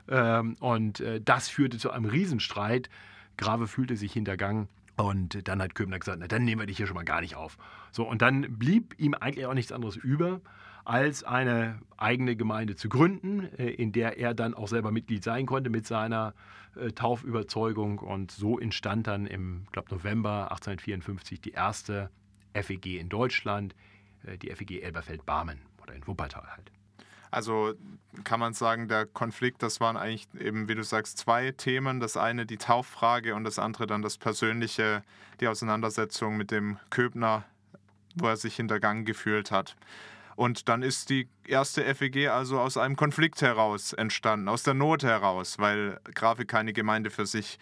Ähm, 0.09 0.56
und 0.61 1.00
äh, 1.00 1.21
das 1.21 1.49
führte 1.49 1.78
zu 1.78 1.90
einem 1.90 2.04
Riesenstreit. 2.06 2.90
Grave 3.37 3.66
fühlte 3.66 3.97
sich 3.97 4.12
hintergangen 4.12 4.68
und 4.97 5.47
dann 5.47 5.61
hat 5.61 5.75
Köbner 5.75 5.99
gesagt, 5.99 6.19
na 6.21 6.26
dann 6.26 6.45
nehmen 6.45 6.61
wir 6.61 6.67
dich 6.67 6.79
hier 6.79 6.87
schon 6.87 6.95
mal 6.95 7.05
gar 7.05 7.21
nicht 7.21 7.37
auf. 7.37 7.59
So, 7.93 8.09
und 8.09 8.23
dann 8.23 8.59
blieb 8.59 8.95
ihm 8.99 9.15
eigentlich 9.15 9.47
auch 9.47 9.55
nichts 9.55 9.73
anderes 9.73 9.97
über, 9.97 10.41
als 10.85 11.25
eine 11.25 11.81
eigene 11.97 12.37
Gemeinde 12.37 12.76
zu 12.76 12.88
gründen, 12.88 13.49
äh, 13.59 13.69
in 13.71 13.93
der 13.93 14.19
er 14.19 14.35
dann 14.35 14.55
auch 14.55 14.69
selber 14.69 14.93
Mitglied 14.93 15.23
sein 15.23 15.45
konnte 15.45 15.69
mit 15.69 15.87
seiner 15.87 16.35
äh, 16.76 16.93
Taufüberzeugung. 16.93 17.99
Und 17.99 18.31
so 18.31 18.59
entstand 18.59 19.07
dann 19.07 19.26
im, 19.26 19.67
glaube 19.73 19.95
November 19.95 20.53
1854 20.53 21.41
die 21.41 21.50
erste 21.50 22.11
FEG 22.55 22.99
in 22.99 23.09
Deutschland, 23.09 23.75
äh, 24.25 24.38
die 24.38 24.55
FEG 24.55 24.83
Elberfeld-Barmen 24.83 25.59
oder 25.83 25.95
in 25.95 26.07
Wuppertal 26.07 26.47
halt. 26.47 26.73
Also 27.30 27.75
kann 28.25 28.40
man 28.40 28.54
sagen, 28.54 28.88
der 28.88 29.06
Konflikt, 29.06 29.62
das 29.62 29.80
waren 29.80 29.97
eigentlich 29.97 30.28
eben, 30.38 30.68
wie 30.68 30.75
du 30.75 30.83
sagst, 30.83 31.18
zwei 31.18 31.52
Themen. 31.52 32.00
Das 32.00 32.16
eine 32.16 32.47
die 32.47 32.56
Tauffrage 32.56 33.35
und 33.35 33.45
das 33.45 33.59
andere 33.59 33.87
dann 33.87 34.02
das 34.02 34.18
Persönliche, 34.18 35.02
die 35.40 35.49
Auseinandersetzung 35.49 36.37
mit 36.37 36.50
dem 36.50 36.78
Köbner, 36.90 37.45
wo 38.14 38.28
er 38.28 38.37
sich 38.37 38.56
hintergangen 38.56 39.04
gefühlt 39.04 39.50
hat. 39.50 39.76
Und 40.37 40.68
dann 40.68 40.83
ist 40.83 41.09
die 41.09 41.28
erste 41.47 41.83
FEG 41.95 42.28
also 42.28 42.61
aus 42.61 42.76
einem 42.76 42.97
Konflikt 42.97 43.40
heraus 43.40 43.95
entstanden, 43.95 44.49
aus 44.49 44.62
der 44.62 44.75
Not 44.75 45.02
heraus, 45.02 45.59
weil 45.59 45.99
Grafe 46.14 46.45
keine 46.45 46.75
Gemeinde 46.75 47.11
für 47.11 47.25
sich 47.25 47.59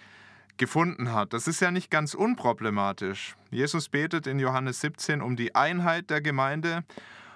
gefunden 0.56 1.12
hat. 1.12 1.33
Das 1.33 1.49
ist 1.49 1.61
ja 1.61 1.71
nicht 1.71 1.90
ganz 1.90 2.14
unproblematisch. 2.14 3.37
Jesus 3.50 3.88
betet 3.88 4.26
in 4.26 4.38
Johannes 4.38 4.80
17 4.80 5.23
um 5.23 5.37
die 5.37 5.54
Einheit 5.54 6.11
der 6.11 6.21
Gemeinde 6.21 6.85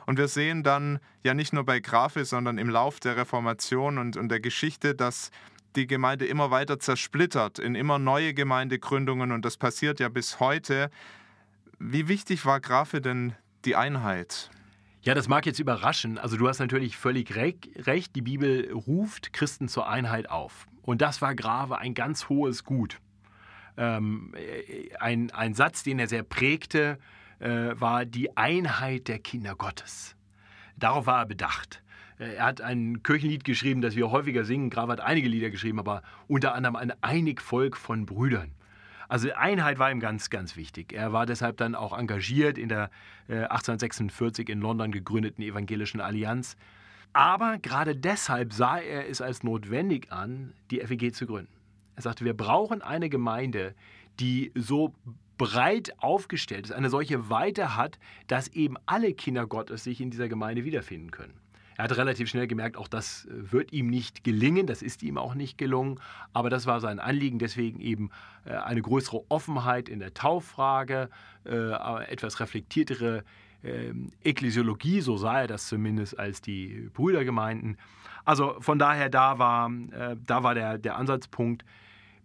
und 0.08 0.16
wir 0.16 0.28
sehen 0.28 0.62
dann 0.62 1.00
ja 1.22 1.34
nicht 1.34 1.52
nur 1.52 1.66
bei 1.66 1.80
Grafe, 1.80 2.24
sondern 2.24 2.56
im 2.56 2.70
Lauf 2.70 2.98
der 2.98 3.18
Reformation 3.18 3.98
und, 3.98 4.16
und 4.16 4.30
der 4.30 4.40
Geschichte, 4.40 4.94
dass 4.94 5.30
die 5.76 5.86
Gemeinde 5.86 6.24
immer 6.24 6.50
weiter 6.50 6.78
zersplittert 6.78 7.58
in 7.58 7.74
immer 7.74 7.98
neue 7.98 8.32
Gemeindegründungen 8.32 9.32
und 9.32 9.44
das 9.44 9.58
passiert 9.58 10.00
ja 10.00 10.08
bis 10.08 10.40
heute. 10.40 10.90
Wie 11.78 12.08
wichtig 12.08 12.46
war 12.46 12.58
Grafe 12.58 13.02
denn 13.02 13.34
die 13.66 13.76
Einheit? 13.76 14.48
Ja, 15.02 15.12
das 15.12 15.28
mag 15.28 15.44
jetzt 15.44 15.58
überraschen. 15.58 16.16
Also 16.16 16.38
du 16.38 16.48
hast 16.48 16.58
natürlich 16.58 16.96
völlig 16.96 17.36
recht. 17.36 18.16
Die 18.16 18.22
Bibel 18.22 18.72
ruft 18.72 19.34
Christen 19.34 19.68
zur 19.68 19.90
Einheit 19.90 20.30
auf. 20.30 20.68
Und 20.80 21.02
das 21.02 21.20
war 21.20 21.34
Grave 21.34 21.76
ein 21.76 21.92
ganz 21.92 22.30
hohes 22.30 22.64
Gut. 22.64 22.96
Ähm, 23.76 24.34
ein, 25.00 25.30
ein 25.32 25.52
Satz, 25.52 25.82
den 25.82 25.98
er 25.98 26.08
sehr 26.08 26.22
prägte, 26.22 26.92
äh, 26.92 27.17
war 27.40 28.04
die 28.04 28.36
Einheit 28.36 29.08
der 29.08 29.18
Kinder 29.18 29.54
Gottes. 29.54 30.16
Darauf 30.76 31.06
war 31.06 31.20
er 31.20 31.26
bedacht. 31.26 31.82
Äh, 32.18 32.34
er 32.34 32.46
hat 32.46 32.60
ein 32.60 33.02
Kirchenlied 33.02 33.44
geschrieben, 33.44 33.80
das 33.80 33.96
wir 33.96 34.10
häufiger 34.10 34.44
singen. 34.44 34.70
Grave 34.70 34.92
hat 34.92 35.00
einige 35.00 35.28
Lieder 35.28 35.50
geschrieben, 35.50 35.78
aber 35.78 36.02
unter 36.26 36.54
anderem 36.54 36.76
ein 36.76 36.92
einig 37.02 37.40
Volk 37.40 37.76
von 37.76 38.06
Brüdern. 38.06 38.52
Also 39.08 39.32
Einheit 39.32 39.78
war 39.78 39.90
ihm 39.90 40.00
ganz, 40.00 40.28
ganz 40.28 40.56
wichtig. 40.56 40.92
Er 40.92 41.12
war 41.12 41.24
deshalb 41.24 41.56
dann 41.56 41.74
auch 41.74 41.96
engagiert 41.96 42.58
in 42.58 42.68
der 42.68 42.90
äh, 43.28 43.44
1846 43.44 44.48
in 44.50 44.60
London 44.60 44.92
gegründeten 44.92 45.42
Evangelischen 45.42 46.00
Allianz. 46.00 46.56
Aber 47.14 47.56
gerade 47.58 47.96
deshalb 47.96 48.52
sah 48.52 48.78
er 48.78 49.08
es 49.08 49.22
als 49.22 49.42
notwendig 49.42 50.12
an, 50.12 50.52
die 50.70 50.80
FEG 50.80 51.14
zu 51.14 51.26
gründen. 51.26 51.52
Er 51.96 52.02
sagte, 52.02 52.24
wir 52.26 52.34
brauchen 52.34 52.82
eine 52.82 53.08
Gemeinde, 53.08 53.74
die 54.20 54.52
so 54.54 54.94
breit 55.38 55.94
aufgestellt 55.98 56.66
ist, 56.66 56.72
eine 56.72 56.90
solche 56.90 57.30
Weite 57.30 57.76
hat, 57.76 57.98
dass 58.26 58.48
eben 58.48 58.76
alle 58.86 59.14
Kinder 59.14 59.46
Gottes 59.46 59.84
sich 59.84 60.00
in 60.00 60.10
dieser 60.10 60.28
Gemeinde 60.28 60.64
wiederfinden 60.64 61.10
können. 61.10 61.34
Er 61.78 61.84
hat 61.84 61.96
relativ 61.96 62.28
schnell 62.28 62.48
gemerkt, 62.48 62.76
auch 62.76 62.88
das 62.88 63.26
äh, 63.26 63.52
wird 63.52 63.72
ihm 63.72 63.86
nicht 63.86 64.24
gelingen, 64.24 64.66
das 64.66 64.82
ist 64.82 65.04
ihm 65.04 65.16
auch 65.16 65.34
nicht 65.34 65.56
gelungen, 65.58 66.00
aber 66.32 66.50
das 66.50 66.66
war 66.66 66.80
sein 66.80 66.98
Anliegen, 66.98 67.38
deswegen 67.38 67.80
eben 67.80 68.10
äh, 68.44 68.50
eine 68.50 68.82
größere 68.82 69.22
Offenheit 69.28 69.88
in 69.88 70.00
der 70.00 70.12
Tauffrage, 70.12 71.08
äh, 71.46 72.04
etwas 72.10 72.40
reflektiertere 72.40 73.22
ähm, 73.62 74.10
Ekklesiologie, 74.24 75.00
so 75.00 75.16
sah 75.16 75.42
er 75.42 75.46
das 75.46 75.68
zumindest 75.68 76.18
als 76.18 76.42
die 76.42 76.90
Brüdergemeinden. 76.94 77.78
Also 78.24 78.56
von 78.58 78.80
daher, 78.80 79.08
da 79.08 79.38
war, 79.38 79.70
da 80.26 80.42
war 80.42 80.54
der, 80.54 80.76
der 80.76 80.96
Ansatzpunkt. 80.96 81.64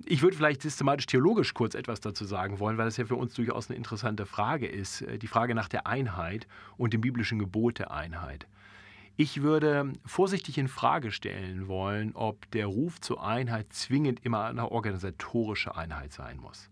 Ich 0.06 0.22
würde 0.22 0.36
vielleicht 0.36 0.62
systematisch-theologisch 0.62 1.54
kurz 1.54 1.76
etwas 1.76 2.02
dazu 2.02 2.26
sagen 2.26 2.60
wollen, 2.60 2.78
weil 2.78 2.86
das 2.86 2.98
ja 2.98 3.06
für 3.06 3.16
uns 3.16 3.34
durchaus 3.34 3.70
eine 3.70 3.78
interessante 3.78 4.26
Frage 4.26 4.68
ist, 4.68 5.06
die 5.22 5.28
Frage 5.28 5.56
nach 5.56 5.70
der 5.70 5.88
Einheit 5.88 6.48
und 6.78 6.94
dem 6.94 7.02
biblischen 7.02 7.40
Gebot 7.40 7.80
der 7.80 7.92
Einheit. 7.92 8.48
Ich 9.16 9.44
würde 9.44 9.94
vorsichtig 10.06 10.58
in 10.58 10.68
Frage 10.68 11.12
stellen 11.12 11.68
wollen, 11.68 12.16
ob 12.16 12.50
der 12.52 12.66
Ruf 12.66 13.00
zur 13.00 13.24
Einheit 13.24 13.72
zwingend 13.72 14.26
immer 14.26 14.46
eine 14.46 14.72
organisatorische 14.72 15.76
Einheit 15.76 16.14
sein 16.14 16.38
muss. 16.38 16.72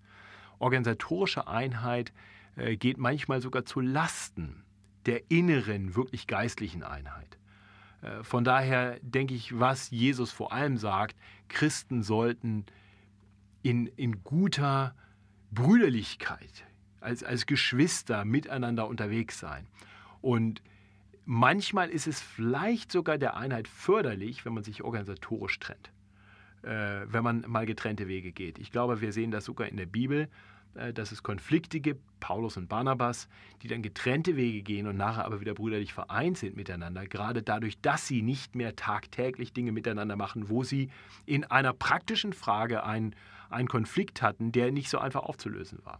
Organisatorische 0.57 1.47
Einheit 1.47 2.11
äh, 2.55 2.77
geht 2.77 2.97
manchmal 2.97 3.41
sogar 3.41 3.63
zu 3.65 3.79
Lasten 3.79 4.63
der 5.05 5.29
inneren, 5.29 5.95
wirklich 5.95 6.25
geistlichen 6.25 6.83
Einheit. 6.83 7.37
Äh, 8.01 8.23
von 8.23 8.43
daher 8.43 8.99
denke 9.01 9.35
ich, 9.35 9.59
was 9.59 9.91
Jesus 9.91 10.31
vor 10.31 10.51
allem 10.51 10.77
sagt, 10.77 11.15
Christen 11.47 12.01
sollten 12.01 12.65
in, 13.63 13.87
in 13.87 14.23
guter 14.23 14.95
Brüderlichkeit, 15.51 16.65
als, 16.99 17.23
als 17.23 17.45
Geschwister 17.45 18.25
miteinander 18.25 18.87
unterwegs 18.87 19.39
sein. 19.39 19.67
Und 20.21 20.61
Manchmal 21.25 21.89
ist 21.89 22.07
es 22.07 22.19
vielleicht 22.19 22.91
sogar 22.91 23.17
der 23.17 23.37
Einheit 23.37 23.67
förderlich, 23.67 24.43
wenn 24.43 24.53
man 24.53 24.63
sich 24.63 24.83
organisatorisch 24.83 25.59
trennt, 25.59 25.91
äh, 26.63 27.05
wenn 27.05 27.23
man 27.23 27.45
mal 27.47 27.65
getrennte 27.65 28.07
Wege 28.07 28.31
geht. 28.31 28.57
Ich 28.57 28.71
glaube, 28.71 29.01
wir 29.01 29.13
sehen 29.13 29.31
das 29.31 29.45
sogar 29.45 29.67
in 29.67 29.77
der 29.77 29.85
Bibel, 29.85 30.29
äh, 30.73 30.91
dass 30.91 31.11
es 31.11 31.21
Konflikte 31.21 31.79
gibt, 31.79 32.01
Paulus 32.19 32.57
und 32.57 32.69
Barnabas, 32.69 33.29
die 33.61 33.67
dann 33.67 33.83
getrennte 33.83 34.35
Wege 34.35 34.63
gehen 34.63 34.87
und 34.87 34.97
nachher 34.97 35.25
aber 35.25 35.41
wieder 35.41 35.53
brüderlich 35.53 35.93
vereint 35.93 36.39
sind 36.39 36.55
miteinander, 36.55 37.05
gerade 37.05 37.43
dadurch, 37.43 37.79
dass 37.81 38.07
sie 38.07 38.23
nicht 38.23 38.55
mehr 38.55 38.75
tagtäglich 38.75 39.53
Dinge 39.53 39.71
miteinander 39.71 40.15
machen, 40.15 40.49
wo 40.49 40.63
sie 40.63 40.89
in 41.25 41.43
einer 41.45 41.73
praktischen 41.73 42.33
Frage 42.33 42.83
einen, 42.83 43.15
einen 43.51 43.67
Konflikt 43.67 44.21
hatten, 44.21 44.51
der 44.51 44.71
nicht 44.71 44.89
so 44.89 44.99
einfach 44.99 45.23
aufzulösen 45.23 45.79
war. 45.83 45.99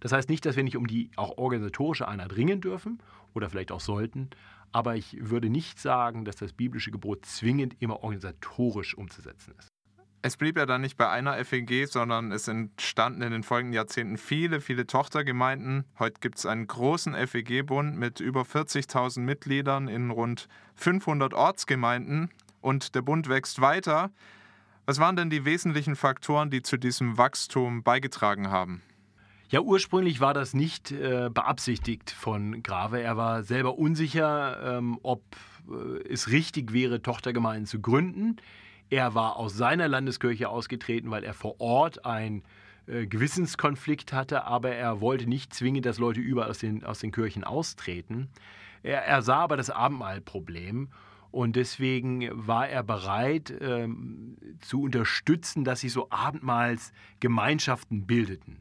Das 0.00 0.12
heißt 0.12 0.28
nicht, 0.30 0.46
dass 0.46 0.56
wir 0.56 0.64
nicht 0.64 0.76
um 0.76 0.86
die 0.86 1.10
auch 1.16 1.36
organisatorische 1.36 2.08
Einheit 2.08 2.36
ringen 2.36 2.60
dürfen 2.60 3.02
oder 3.34 3.50
vielleicht 3.50 3.70
auch 3.70 3.80
sollten, 3.80 4.30
aber 4.72 4.96
ich 4.96 5.16
würde 5.20 5.50
nicht 5.50 5.78
sagen, 5.78 6.24
dass 6.24 6.36
das 6.36 6.52
biblische 6.52 6.90
Gebot 6.90 7.26
zwingend 7.26 7.76
immer 7.80 8.02
organisatorisch 8.02 8.96
umzusetzen 8.96 9.54
ist. 9.58 9.68
Es 10.22 10.36
blieb 10.36 10.58
ja 10.58 10.66
dann 10.66 10.82
nicht 10.82 10.98
bei 10.98 11.08
einer 11.08 11.42
FEG, 11.42 11.86
sondern 11.86 12.30
es 12.30 12.46
entstanden 12.46 13.22
in 13.22 13.32
den 13.32 13.42
folgenden 13.42 13.72
Jahrzehnten 13.72 14.18
viele, 14.18 14.60
viele 14.60 14.86
Tochtergemeinden. 14.86 15.84
Heute 15.98 16.20
gibt 16.20 16.36
es 16.36 16.44
einen 16.44 16.66
großen 16.66 17.14
FEG-Bund 17.14 17.96
mit 17.96 18.20
über 18.20 18.42
40.000 18.42 19.20
Mitgliedern 19.20 19.88
in 19.88 20.10
rund 20.10 20.46
500 20.74 21.32
Ortsgemeinden 21.32 22.28
und 22.60 22.94
der 22.94 23.00
Bund 23.00 23.30
wächst 23.30 23.62
weiter. 23.62 24.10
Was 24.90 24.98
waren 24.98 25.14
denn 25.14 25.30
die 25.30 25.44
wesentlichen 25.44 25.94
Faktoren, 25.94 26.50
die 26.50 26.62
zu 26.62 26.76
diesem 26.76 27.16
Wachstum 27.16 27.84
beigetragen 27.84 28.50
haben? 28.50 28.82
Ja, 29.48 29.60
ursprünglich 29.60 30.20
war 30.20 30.34
das 30.34 30.52
nicht 30.52 30.90
äh, 30.90 31.30
beabsichtigt 31.32 32.10
von 32.10 32.64
Grave. 32.64 33.00
Er 33.00 33.16
war 33.16 33.44
selber 33.44 33.78
unsicher, 33.78 34.78
ähm, 34.78 34.98
ob 35.04 35.22
äh, 35.70 36.12
es 36.12 36.32
richtig 36.32 36.72
wäre, 36.72 37.02
Tochtergemeinden 37.02 37.66
zu 37.66 37.80
gründen. 37.80 38.38
Er 38.88 39.14
war 39.14 39.36
aus 39.36 39.56
seiner 39.56 39.86
Landeskirche 39.86 40.48
ausgetreten, 40.48 41.12
weil 41.12 41.22
er 41.22 41.34
vor 41.34 41.60
Ort 41.60 42.04
ein 42.04 42.42
äh, 42.88 43.06
Gewissenskonflikt 43.06 44.12
hatte, 44.12 44.42
aber 44.42 44.72
er 44.72 45.00
wollte 45.00 45.28
nicht 45.28 45.54
zwingend, 45.54 45.86
dass 45.86 45.98
Leute 45.98 46.18
überall 46.18 46.50
aus 46.50 46.58
den, 46.58 46.84
aus 46.84 46.98
den 46.98 47.12
Kirchen 47.12 47.44
austreten. 47.44 48.28
Er, 48.82 49.04
er 49.04 49.22
sah 49.22 49.36
aber 49.36 49.56
das 49.56 49.70
Abendmahlproblem 49.70 50.88
und 51.30 51.54
deswegen 51.54 52.28
war 52.32 52.68
er 52.68 52.82
bereit 52.82 53.54
ähm, 53.60 54.36
zu 54.60 54.82
unterstützen, 54.82 55.64
dass 55.64 55.80
sich 55.80 55.92
so 55.92 56.10
Abendmahlsgemeinschaften 56.10 58.06
bildeten. 58.06 58.58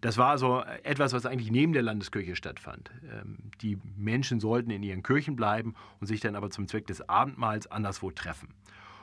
Das 0.00 0.16
war 0.16 0.28
also 0.28 0.62
etwas, 0.84 1.12
was 1.12 1.26
eigentlich 1.26 1.50
neben 1.50 1.72
der 1.72 1.82
Landeskirche 1.82 2.36
stattfand. 2.36 2.90
Ähm, 3.12 3.38
die 3.62 3.78
Menschen 3.96 4.38
sollten 4.38 4.70
in 4.70 4.82
ihren 4.82 5.02
Kirchen 5.02 5.34
bleiben 5.34 5.74
und 6.00 6.06
sich 6.06 6.20
dann 6.20 6.36
aber 6.36 6.50
zum 6.50 6.68
Zweck 6.68 6.86
des 6.86 7.08
Abendmahls 7.08 7.66
anderswo 7.66 8.10
treffen. 8.12 8.48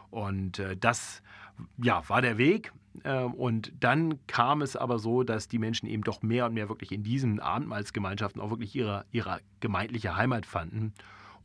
Und 0.10 0.60
äh, 0.60 0.78
das 0.78 1.22
ja, 1.78 2.08
war 2.08 2.22
der 2.22 2.38
Weg. 2.38 2.72
Ähm, 3.04 3.34
und 3.34 3.74
dann 3.80 4.26
kam 4.28 4.62
es 4.62 4.78
aber 4.78 5.00
so, 5.00 5.24
dass 5.24 5.50
die 5.50 5.60
Menschen 5.60 5.88
eben 5.88 6.04
doch 6.04 6.22
mehr 6.22 6.46
und 6.46 6.54
mehr 6.54 6.70
wirklich 6.70 6.94
in 6.94 7.04
diesen 7.04 7.42
Abendmahlsgemeinschaften 7.42 8.42
auch 8.42 8.50
wirklich 8.50 8.74
ihre, 8.76 9.06
ihre 9.12 9.42
gemeindliche 9.60 10.16
Heimat 10.16 10.46
fanden. 10.46 10.94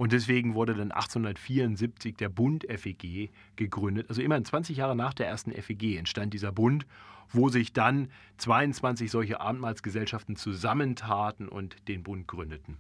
Und 0.01 0.13
deswegen 0.13 0.55
wurde 0.55 0.73
dann 0.73 0.93
1874 0.93 2.17
der 2.17 2.31
Bund 2.31 2.65
FEG 2.65 3.31
gegründet. 3.57 4.07
Also 4.09 4.23
immerhin 4.23 4.47
20 4.47 4.79
Jahre 4.79 4.97
nach 4.97 5.13
der 5.13 5.29
ersten 5.29 5.53
FEG 5.53 5.99
entstand 5.99 6.33
dieser 6.33 6.53
Bund 6.53 6.87
wo 7.33 7.49
sich 7.49 7.73
dann 7.73 8.09
22 8.39 9.11
solche 9.11 9.41
Abendmahlsgesellschaften 9.41 10.37
zusammentaten 10.37 11.49
und 11.49 11.77
den 11.89 12.03
Bund 12.03 12.27
gründeten. 12.27 12.77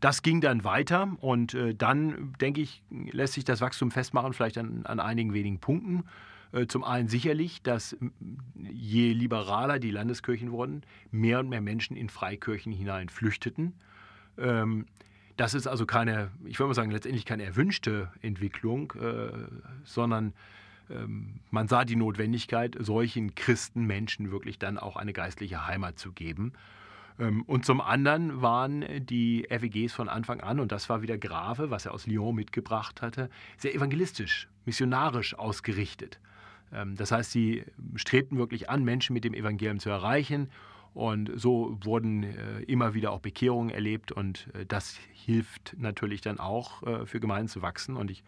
Das 0.00 0.22
ging 0.22 0.40
dann 0.40 0.64
weiter 0.64 1.16
und 1.20 1.54
äh, 1.54 1.74
dann, 1.74 2.32
denke 2.40 2.60
ich, 2.60 2.82
lässt 2.90 3.34
sich 3.34 3.44
das 3.44 3.60
Wachstum 3.60 3.90
festmachen, 3.90 4.32
vielleicht 4.32 4.56
an, 4.56 4.86
an 4.86 4.98
einigen 4.98 5.34
wenigen 5.34 5.58
Punkten. 5.58 6.04
Äh, 6.52 6.66
zum 6.66 6.84
einen 6.84 7.08
sicherlich, 7.08 7.62
dass 7.62 7.96
je 8.54 9.12
liberaler 9.12 9.78
die 9.78 9.90
Landeskirchen 9.90 10.52
wurden, 10.52 10.82
mehr 11.10 11.40
und 11.40 11.50
mehr 11.50 11.60
Menschen 11.60 11.96
in 11.96 12.08
Freikirchen 12.08 12.72
hinein 12.72 13.08
flüchteten. 13.08 13.74
Das 15.40 15.54
ist 15.54 15.66
also 15.66 15.86
keine, 15.86 16.30
ich 16.44 16.58
würde 16.58 16.68
mal 16.68 16.74
sagen, 16.74 16.90
letztendlich 16.90 17.24
keine 17.24 17.44
erwünschte 17.44 18.12
Entwicklung, 18.20 18.92
äh, 19.00 19.32
sondern 19.84 20.34
ähm, 20.90 21.40
man 21.50 21.66
sah 21.66 21.86
die 21.86 21.96
Notwendigkeit, 21.96 22.76
solchen 22.78 23.34
Christenmenschen 23.34 24.32
wirklich 24.32 24.58
dann 24.58 24.76
auch 24.76 24.96
eine 24.96 25.14
geistliche 25.14 25.66
Heimat 25.66 25.98
zu 25.98 26.12
geben. 26.12 26.52
Ähm, 27.18 27.40
und 27.44 27.64
zum 27.64 27.80
anderen 27.80 28.42
waren 28.42 28.84
die 29.06 29.46
FEGs 29.48 29.94
von 29.94 30.10
Anfang 30.10 30.42
an, 30.42 30.60
und 30.60 30.72
das 30.72 30.90
war 30.90 31.00
wieder 31.00 31.16
Grave, 31.16 31.70
was 31.70 31.86
er 31.86 31.94
aus 31.94 32.06
Lyon 32.06 32.34
mitgebracht 32.34 33.00
hatte, 33.00 33.30
sehr 33.56 33.74
evangelistisch, 33.74 34.46
missionarisch 34.66 35.34
ausgerichtet. 35.38 36.20
Ähm, 36.70 36.96
das 36.96 37.12
heißt, 37.12 37.32
sie 37.32 37.64
strebten 37.94 38.36
wirklich 38.36 38.68
an, 38.68 38.84
Menschen 38.84 39.14
mit 39.14 39.24
dem 39.24 39.32
Evangelium 39.32 39.78
zu 39.78 39.88
erreichen. 39.88 40.50
Und 40.92 41.30
so 41.36 41.78
wurden 41.82 42.24
äh, 42.24 42.62
immer 42.62 42.94
wieder 42.94 43.12
auch 43.12 43.20
Bekehrungen 43.20 43.70
erlebt 43.70 44.10
und 44.10 44.48
äh, 44.54 44.66
das 44.66 44.98
hilft 45.12 45.76
natürlich 45.78 46.20
dann 46.20 46.40
auch 46.40 46.82
äh, 46.82 47.06
für 47.06 47.20
Gemeinden 47.20 47.48
zu 47.48 47.62
wachsen. 47.62 47.96
Und 47.96 48.10
ich 48.10 48.24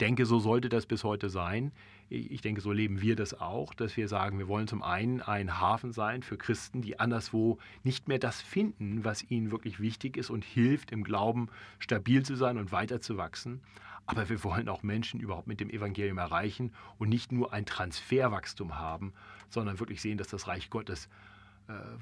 denke, 0.00 0.26
so 0.26 0.38
sollte 0.40 0.68
das 0.68 0.86
bis 0.86 1.04
heute 1.04 1.30
sein 1.30 1.72
ich 2.10 2.40
denke, 2.40 2.60
so 2.60 2.72
leben 2.72 3.00
wir 3.00 3.14
das 3.14 3.40
auch, 3.40 3.72
dass 3.72 3.96
wir 3.96 4.08
sagen, 4.08 4.38
wir 4.40 4.48
wollen 4.48 4.66
zum 4.66 4.82
einen 4.82 5.22
ein 5.22 5.60
Hafen 5.60 5.92
sein 5.92 6.24
für 6.24 6.36
Christen, 6.36 6.82
die 6.82 6.98
anderswo 6.98 7.58
nicht 7.84 8.08
mehr 8.08 8.18
das 8.18 8.42
finden, 8.42 9.04
was 9.04 9.30
ihnen 9.30 9.52
wirklich 9.52 9.78
wichtig 9.78 10.16
ist 10.16 10.28
und 10.28 10.44
hilft, 10.44 10.90
im 10.90 11.04
Glauben 11.04 11.48
stabil 11.78 12.24
zu 12.24 12.34
sein 12.34 12.58
und 12.58 12.72
weiter 12.72 13.00
zu 13.00 13.16
wachsen. 13.16 13.60
Aber 14.06 14.28
wir 14.28 14.42
wollen 14.42 14.68
auch 14.68 14.82
Menschen 14.82 15.20
überhaupt 15.20 15.46
mit 15.46 15.60
dem 15.60 15.70
Evangelium 15.70 16.18
erreichen 16.18 16.72
und 16.98 17.08
nicht 17.08 17.30
nur 17.30 17.52
ein 17.52 17.64
Transferwachstum 17.64 18.76
haben, 18.76 19.12
sondern 19.48 19.78
wirklich 19.78 20.00
sehen, 20.00 20.18
dass 20.18 20.28
das 20.28 20.48
Reich 20.48 20.68
Gottes 20.68 21.08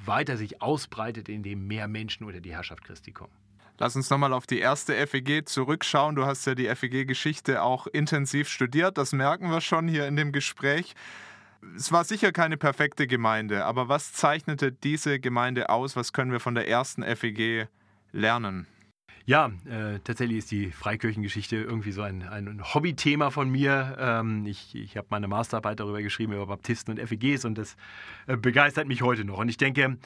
weiter 0.05 0.37
sich 0.37 0.63
ausbreitet, 0.63 1.29
indem 1.29 1.67
mehr 1.67 1.89
Menschen 1.89 2.27
unter 2.27 2.41
die 2.41 2.53
Herrschaft 2.53 2.85
Christi 2.85 3.13
kommen. 3.13 3.33
Lass 3.81 3.95
uns 3.95 4.11
nochmal 4.11 4.33
auf 4.33 4.47
die 4.47 4.59
erste 4.59 4.95
FEG 5.07 5.49
zurückschauen. 5.49 6.17
Du 6.17 6.27
hast 6.27 6.45
ja 6.47 6.57
die 6.57 6.67
FEG-Geschichte 6.67 7.63
auch 7.63 7.87
intensiv 7.87 8.49
studiert, 8.49 8.99
das 8.99 9.13
merken 9.13 9.51
wir 9.51 9.61
schon 9.61 9.87
hier 9.87 10.07
in 10.09 10.17
dem 10.17 10.33
Gespräch. 10.33 10.97
Es 11.77 11.93
war 11.93 12.05
sicher 12.05 12.33
keine 12.33 12.57
perfekte 12.57 13.07
Gemeinde, 13.07 13.65
aber 13.65 13.89
was 13.89 14.13
zeichnete 14.13 14.73
diese 14.73 15.21
Gemeinde 15.21 15.71
aus? 15.71 15.97
Was 15.97 16.13
können 16.13 16.33
wir 16.33 16.41
von 16.41 16.55
der 16.55 16.69
ersten 16.69 17.03
FEG 17.03 17.69
lernen? 18.13 18.67
Ja, 19.29 19.51
äh, 19.67 19.99
tatsächlich 20.05 20.39
ist 20.39 20.51
die 20.51 20.71
Freikirchengeschichte 20.71 21.57
irgendwie 21.57 21.93
so 21.93 22.01
ein, 22.01 22.27
ein 22.27 22.63
Hobbythema 22.73 23.29
von 23.29 23.51
mir. 23.51 23.95
Ähm, 24.01 24.47
ich 24.47 24.75
ich 24.75 24.97
habe 24.97 25.09
meine 25.11 25.29
Masterarbeit 25.29 25.81
darüber 25.81 26.01
geschrieben, 26.01 26.33
über 26.33 26.47
Baptisten 26.47 26.99
und 26.99 27.07
FEGs 27.07 27.45
und 27.45 27.59
das 27.59 27.77
äh, 28.27 28.39
begeistert 28.39 28.89
mich 28.89 29.03
heute 29.03 29.27
noch. 29.27 29.37
Und 29.37 29.51
ich 29.51 29.59
denke, 29.59 29.99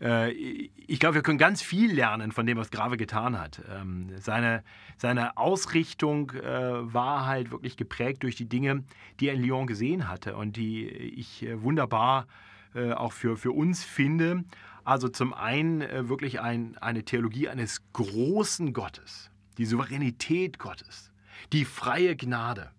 äh, 0.00 0.30
ich 0.32 0.98
glaube, 0.98 1.16
wir 1.16 1.22
können 1.22 1.36
ganz 1.36 1.60
viel 1.60 1.92
lernen 1.92 2.32
von 2.32 2.46
dem, 2.46 2.56
was 2.56 2.70
Grave 2.70 2.96
getan 2.96 3.38
hat. 3.38 3.60
Ähm, 3.70 4.12
seine, 4.18 4.64
seine 4.96 5.36
Ausrichtung 5.36 6.30
äh, 6.30 6.40
war 6.40 7.26
halt 7.26 7.50
wirklich 7.50 7.76
geprägt 7.76 8.22
durch 8.22 8.34
die 8.34 8.48
Dinge, 8.48 8.84
die 9.20 9.28
er 9.28 9.34
in 9.34 9.42
Lyon 9.42 9.66
gesehen 9.66 10.08
hatte 10.08 10.36
und 10.36 10.56
die 10.56 10.88
ich 10.88 11.42
äh, 11.42 11.62
wunderbar 11.62 12.26
auch 12.72 13.12
für, 13.12 13.36
für 13.36 13.50
uns 13.50 13.82
finde. 13.82 14.44
Also 14.84 15.08
zum 15.08 15.34
einen 15.34 15.80
wirklich 16.08 16.40
ein, 16.40 16.76
eine 16.78 17.04
Theologie 17.04 17.48
eines 17.48 17.82
großen 17.92 18.72
Gottes, 18.72 19.30
die 19.58 19.66
Souveränität 19.66 20.58
Gottes, 20.58 21.10
die 21.52 21.64
freie 21.64 22.16
Gnade 22.16 22.70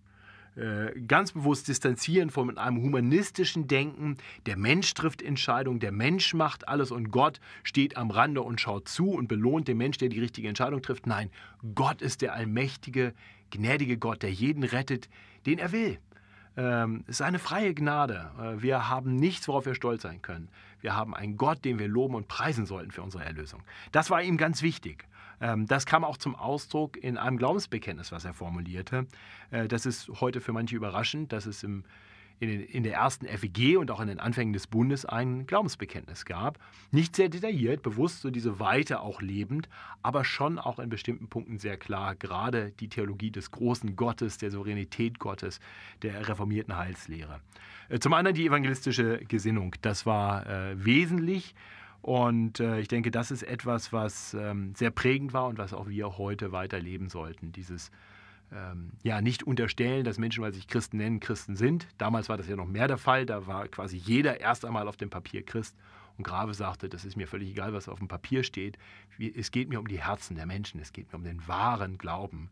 äh, 0.57 0.99
ganz 1.07 1.31
bewusst 1.31 1.69
distanzieren 1.69 2.29
von 2.29 2.57
einem 2.57 2.81
humanistischen 2.81 3.67
Denken. 3.67 4.17
Der 4.47 4.57
Mensch 4.57 4.93
trifft 4.93 5.21
Entscheidungen, 5.21 5.79
der 5.79 5.93
Mensch 5.93 6.33
macht 6.33 6.67
alles 6.67 6.91
und 6.91 7.09
Gott 7.09 7.39
steht 7.63 7.95
am 7.95 8.11
Rande 8.11 8.41
und 8.41 8.59
schaut 8.59 8.89
zu 8.89 9.11
und 9.11 9.29
belohnt 9.29 9.69
den 9.69 9.77
Mensch, 9.77 9.97
der 9.97 10.09
die 10.09 10.19
richtige 10.19 10.49
Entscheidung 10.49 10.81
trifft. 10.81 11.07
Nein, 11.07 11.29
Gott 11.73 12.01
ist 12.01 12.21
der 12.21 12.33
allmächtige, 12.33 13.13
gnädige 13.49 13.97
Gott, 13.97 14.23
der 14.23 14.31
jeden 14.31 14.63
rettet, 14.63 15.07
den 15.45 15.57
er 15.57 15.71
will. 15.71 15.99
Ähm, 16.57 17.05
es 17.07 17.15
ist 17.15 17.21
eine 17.21 17.39
freie 17.39 17.73
Gnade. 17.73 18.31
Äh, 18.37 18.61
wir 18.61 18.89
haben 18.89 19.15
nichts, 19.15 19.47
worauf 19.47 19.65
wir 19.65 19.73
stolz 19.73 20.01
sein 20.01 20.21
können. 20.21 20.49
Wir 20.81 20.95
haben 20.95 21.15
einen 21.15 21.37
Gott, 21.37 21.63
den 21.63 21.79
wir 21.79 21.87
loben 21.87 22.15
und 22.15 22.27
preisen 22.27 22.65
sollten 22.65 22.91
für 22.91 23.01
unsere 23.01 23.23
Erlösung. 23.23 23.63
Das 23.91 24.09
war 24.09 24.21
ihm 24.21 24.37
ganz 24.37 24.61
wichtig. 24.61 25.07
Ähm, 25.39 25.67
das 25.67 25.85
kam 25.85 26.03
auch 26.03 26.17
zum 26.17 26.35
Ausdruck 26.35 26.97
in 27.01 27.17
einem 27.17 27.37
Glaubensbekenntnis, 27.37 28.11
was 28.11 28.25
er 28.25 28.33
formulierte. 28.33 29.07
Äh, 29.49 29.67
das 29.67 29.85
ist 29.85 30.09
heute 30.21 30.41
für 30.41 30.53
manche 30.53 30.75
überraschend, 30.75 31.31
dass 31.31 31.45
es 31.45 31.63
im, 31.63 31.83
in, 32.41 32.49
den, 32.49 32.61
in, 32.61 32.83
der 32.83 32.95
ersten 32.95 33.27
FEG 33.27 33.77
und 33.77 33.91
auch 33.91 33.99
in 33.99 34.07
den 34.07 34.19
Anfängen 34.19 34.51
des 34.51 34.65
Bundes 34.65 35.05
ein 35.05 35.45
Glaubensbekenntnis 35.45 36.25
gab. 36.25 36.57
Nicht 36.89 37.15
sehr 37.15 37.29
detailliert, 37.29 37.83
bewusst 37.83 38.21
so 38.21 38.31
diese 38.31 38.59
Weite 38.59 39.01
auch 39.01 39.21
lebend, 39.21 39.69
aber 40.01 40.25
schon 40.25 40.57
auch 40.57 40.79
in 40.79 40.89
bestimmten 40.89 41.27
Punkten 41.27 41.59
sehr 41.59 41.77
klar, 41.77 42.15
gerade 42.15 42.71
die 42.79 42.89
Theologie 42.89 43.29
des 43.29 43.51
großen 43.51 43.95
Gottes, 43.95 44.39
der 44.39 44.49
Souveränität 44.49 45.19
Gottes, 45.19 45.59
der 46.01 46.27
reformierten 46.27 46.75
Heilslehre. 46.75 47.41
Äh, 47.89 47.99
zum 47.99 48.13
anderen 48.13 48.35
die 48.35 48.47
evangelistische 48.47 49.19
Gesinnung. 49.27 49.75
Das 49.83 50.07
war 50.07 50.47
äh, 50.47 50.83
wesentlich 50.83 51.53
und 52.01 52.59
äh, 52.59 52.79
ich 52.79 52.87
denke, 52.87 53.11
das 53.11 53.29
ist 53.29 53.43
etwas, 53.43 53.93
was 53.93 54.33
ähm, 54.33 54.73
sehr 54.75 54.89
prägend 54.89 55.33
war 55.33 55.45
und 55.45 55.59
was 55.59 55.73
auch 55.73 55.87
wir 55.87 56.17
heute 56.17 56.51
weiterleben 56.51 57.07
sollten. 57.07 57.51
Dieses 57.51 57.91
ähm, 58.53 58.91
ja, 59.03 59.21
nicht 59.21 59.43
unterstellen, 59.43 60.03
dass 60.03 60.17
Menschen, 60.17 60.43
weil 60.43 60.51
sie 60.51 60.59
sich 60.59 60.67
Christen 60.67 60.97
nennen, 60.97 61.19
Christen 61.19 61.55
sind. 61.55 61.87
Damals 61.97 62.29
war 62.29 62.37
das 62.37 62.47
ja 62.47 62.55
noch 62.55 62.67
mehr 62.67 62.87
der 62.87 62.97
Fall. 62.97 63.25
Da 63.25 63.47
war 63.47 63.67
quasi 63.67 63.97
jeder 63.97 64.39
erst 64.39 64.65
einmal 64.65 64.87
auf 64.87 64.97
dem 64.97 65.09
Papier 65.09 65.43
Christ. 65.43 65.75
Und 66.17 66.25
Grave 66.25 66.53
sagte, 66.53 66.89
das 66.89 67.05
ist 67.05 67.15
mir 67.15 67.27
völlig 67.27 67.49
egal, 67.49 67.73
was 67.73 67.87
auf 67.87 67.99
dem 67.99 68.07
Papier 68.07 68.43
steht. 68.43 68.77
Es 69.17 69.51
geht 69.51 69.69
mir 69.69 69.79
um 69.79 69.87
die 69.87 70.01
Herzen 70.01 70.35
der 70.35 70.45
Menschen. 70.45 70.81
Es 70.81 70.91
geht 70.91 71.11
mir 71.11 71.17
um 71.17 71.23
den 71.23 71.47
wahren 71.47 71.97
Glauben. 71.97 72.49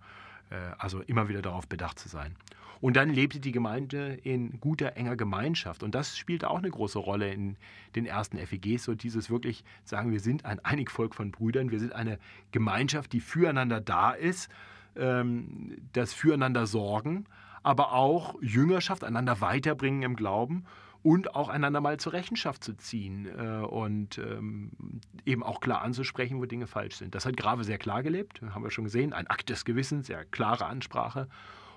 Äh, 0.49 0.55
also 0.77 1.01
immer 1.01 1.27
wieder 1.27 1.41
darauf 1.41 1.67
bedacht 1.67 1.99
zu 1.99 2.07
sein. 2.09 2.35
Und 2.81 2.95
dann 2.95 3.09
lebte 3.09 3.41
die 3.41 3.51
Gemeinde 3.51 4.17
in 4.23 4.59
guter, 4.61 4.95
enger 4.95 5.17
Gemeinschaft. 5.17 5.83
Und 5.83 5.95
das 5.95 6.17
spielte 6.17 6.49
auch 6.49 6.59
eine 6.59 6.69
große 6.69 6.97
Rolle 6.97 7.33
in 7.33 7.57
den 7.95 8.05
ersten 8.05 8.37
FEGs. 8.37 8.85
So 8.85 8.95
dieses 8.95 9.29
wirklich 9.29 9.65
sagen, 9.83 10.11
wir 10.11 10.21
sind 10.21 10.45
ein 10.45 10.63
Einigvolk 10.63 11.13
von 11.13 11.31
Brüdern, 11.31 11.71
wir 11.71 11.79
sind 11.79 11.93
eine 11.93 12.19
Gemeinschaft, 12.51 13.11
die 13.11 13.19
füreinander 13.19 13.81
da 13.81 14.11
ist, 14.11 14.49
ähm, 14.99 15.77
das 15.93 16.13
füreinander 16.13 16.67
sorgen, 16.67 17.25
aber 17.63 17.93
auch 17.93 18.41
Jüngerschaft, 18.41 19.03
einander 19.03 19.41
weiterbringen 19.41 20.03
im 20.03 20.15
Glauben 20.15 20.65
und 21.01 21.35
auch 21.35 21.49
einander 21.49 21.81
mal 21.81 21.97
zur 21.97 22.13
Rechenschaft 22.13 22.63
zu 22.63 22.73
ziehen 22.75 23.27
äh, 23.27 23.65
und 23.65 24.17
ähm, 24.17 24.71
eben 25.25 25.43
auch 25.43 25.61
klar 25.61 25.81
anzusprechen, 25.81 26.39
wo 26.39 26.45
Dinge 26.45 26.67
falsch 26.67 26.95
sind. 26.95 27.15
Das 27.15 27.25
hat 27.25 27.37
Grave 27.37 27.63
sehr 27.63 27.77
klar 27.77 28.03
gelebt, 28.03 28.41
haben 28.41 28.63
wir 28.63 28.71
schon 28.71 28.83
gesehen, 28.85 29.13
ein 29.13 29.27
Akt 29.27 29.49
des 29.49 29.65
Gewissens, 29.65 30.07
sehr 30.07 30.25
klare 30.25 30.65
Ansprache. 30.65 31.27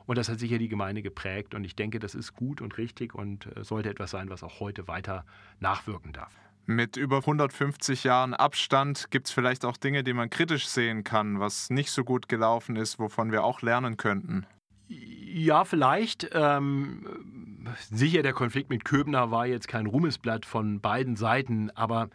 Und 0.05 0.19
das 0.19 0.29
hat 0.29 0.41
sicher 0.41 0.59
die 0.59 0.69
Gemeinde 0.69 1.03
geprägt. 1.03 1.55
Und 1.55 1.63
ich 1.65 1.77
denke, 1.77 2.01
das 2.01 2.17
ist 2.17 2.35
gut 2.35 2.61
und 2.61 2.77
richtig 2.77 3.15
und 3.15 3.47
äh, 3.57 3.63
sollte 3.63 3.89
etwas 3.89 4.11
sein, 4.11 4.31
was 4.31 4.43
auch 4.43 4.59
heute 4.59 4.89
weiter 4.89 5.25
nachwirken 5.61 6.13
darf. 6.13 6.33
Mit 6.67 6.97
über 6.97 7.19
150 7.19 8.05
Jahren 8.05 8.35
Abstand 8.35 9.11
gibt 9.11 9.27
es 9.27 9.33
vielleicht 9.33 9.65
auch 9.65 9.77
Dinge, 9.77 10.05
die 10.05 10.13
man 10.13 10.31
kritisch 10.31 10.69
sehen 10.69 11.03
kann, 11.03 11.41
was 11.41 11.71
nicht 11.71 11.91
so 11.91 12.05
gut 12.05 12.29
gelaufen 12.29 12.77
ist, 12.77 12.99
wovon 12.99 13.33
wir 13.33 13.43
auch 13.43 13.63
lernen 13.63 13.97
könnten. 13.97 14.47
Ja, 14.89 15.65
vielleicht. 15.65 16.31
Ähm, 16.33 17.07
sicher, 17.91 18.23
der 18.23 18.33
Konflikt 18.33 18.71
mit 18.71 18.85
Köbner 18.85 19.31
war 19.31 19.47
jetzt 19.47 19.67
kein 19.67 19.87
Ruhmesblatt 19.87 20.47
von 20.47 20.81
beiden 20.81 21.17
Seiten, 21.17 21.71
aber 21.71 22.11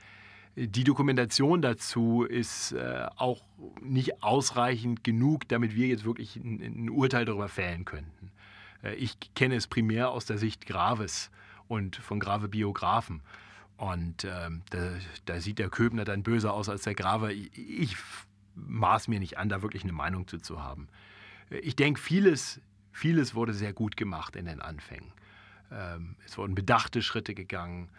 die 0.55 0.83
Dokumentation 0.83 1.62
dazu 1.62 2.23
ist 2.23 2.71
äh, 2.71 3.05
auch 3.15 3.43
nicht 3.81 4.23
ausreichend 4.23 5.03
genug, 5.03 5.47
damit 5.49 5.75
wir 5.75 5.88
jetzt 5.88 6.03
wirklich 6.03 6.36
ein, 6.38 6.62
ein 6.62 6.89
Urteil 6.89 7.25
darüber 7.25 7.47
fällen 7.47 7.86
könnten. 7.86 8.31
Äh, 8.81 8.95
ich 8.95 9.17
kenne 9.36 9.55
es 9.55 9.67
primär 9.67 10.10
aus 10.10 10.25
der 10.25 10.38
Sicht 10.38 10.65
Graves 10.65 11.29
und 11.67 11.95
von 11.97 12.19
Grave 12.19 12.47
Biografen. 12.47 13.21
Und 13.78 14.24
äh, 14.24 14.50
da, 14.72 14.92
da, 15.26 15.40
sieht 15.40 15.60
der 15.60 15.70
Köbner 15.70 16.04
dann 16.04 16.24
böser 16.24 16.54
aus 16.54 16.68
als 16.68 16.84
der 16.84 16.96
Grave. 16.96 17.32
Ich, 17.32 17.52
ich 17.56 17.98
maß 18.56 19.08
mir 19.08 19.20
nicht 19.20 19.38
an, 19.38 19.50
da 19.50 19.62
wirklich 19.62 19.84
eine 19.84 19.94
Meinung 19.94 20.28
zu, 20.28 20.40
zu 20.40 20.63
haben. 20.63 20.88
Ich 21.50 21.76
denke, 21.76 22.02
vieles, 22.02 22.60
vieles 22.92 23.36
wurde 23.36 23.54
sehr 23.54 23.74
gut 23.74 23.96
gemacht 23.96 24.36
in 24.36 24.46
den 24.46 24.62
Anfängen. 24.62 25.12
Ähm, 25.72 26.16
es 26.26 26.38
wurden 26.38 26.56
bedachte 26.56 27.04
Schritte 27.04 27.36
gegangen. 27.36 27.90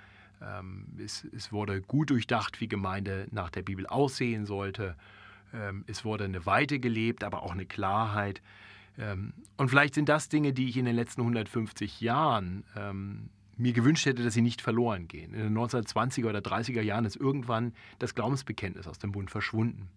Ähm, 0.43 0.87
es, 0.99 1.25
es, 1.33 1.53
wurde 1.53 1.81
gut 1.81 2.11
durchdacht, 2.11 2.61
wie 2.61 2.69
Gemeinde 2.69 3.29
nach 3.31 3.51
der 3.51 3.62
Bibel 3.62 3.87
aussehen 3.87 4.47
sollte. 4.47 4.97
Ähm, 5.55 5.85
es 5.87 6.05
wurde 6.05 6.25
eine 6.25 6.45
Weite 6.45 6.81
gelebt, 6.81 7.23
aber 7.25 7.43
auch 7.43 7.53
eine 7.53 7.67
Klarheit. 7.67 8.43
Ähm, 8.99 9.33
und 9.57 9.69
vielleicht 9.69 9.95
sind 9.95 10.09
das 10.09 10.29
Dinge, 10.29 10.53
die 10.53 10.69
ich 10.69 10.77
in 10.77 10.85
den 10.85 10.97
letzten 10.97 11.21
150 11.21 12.01
Jahren 12.01 12.64
ähm, 12.77 13.31
mir 13.59 13.73
gewünscht 13.73 14.07
hätte, 14.07 14.23
dass 14.23 14.35
sie 14.35 14.42
nicht 14.42 14.62
verloren 14.62 15.09
gehen. 15.09 15.35
In 15.35 15.40
den 15.40 15.59
1920er 15.59 16.29
oder 16.29 16.38
30er 16.38 16.83
Jahren 16.83 17.05
ist 17.05 17.16
irgendwann 17.16 17.73
das 17.99 18.14
Glaubensbekenntnis 18.14 18.87
aus 18.87 18.99
dem 18.99 19.12
Bund 19.12 19.31
verschwunden. 19.31 19.88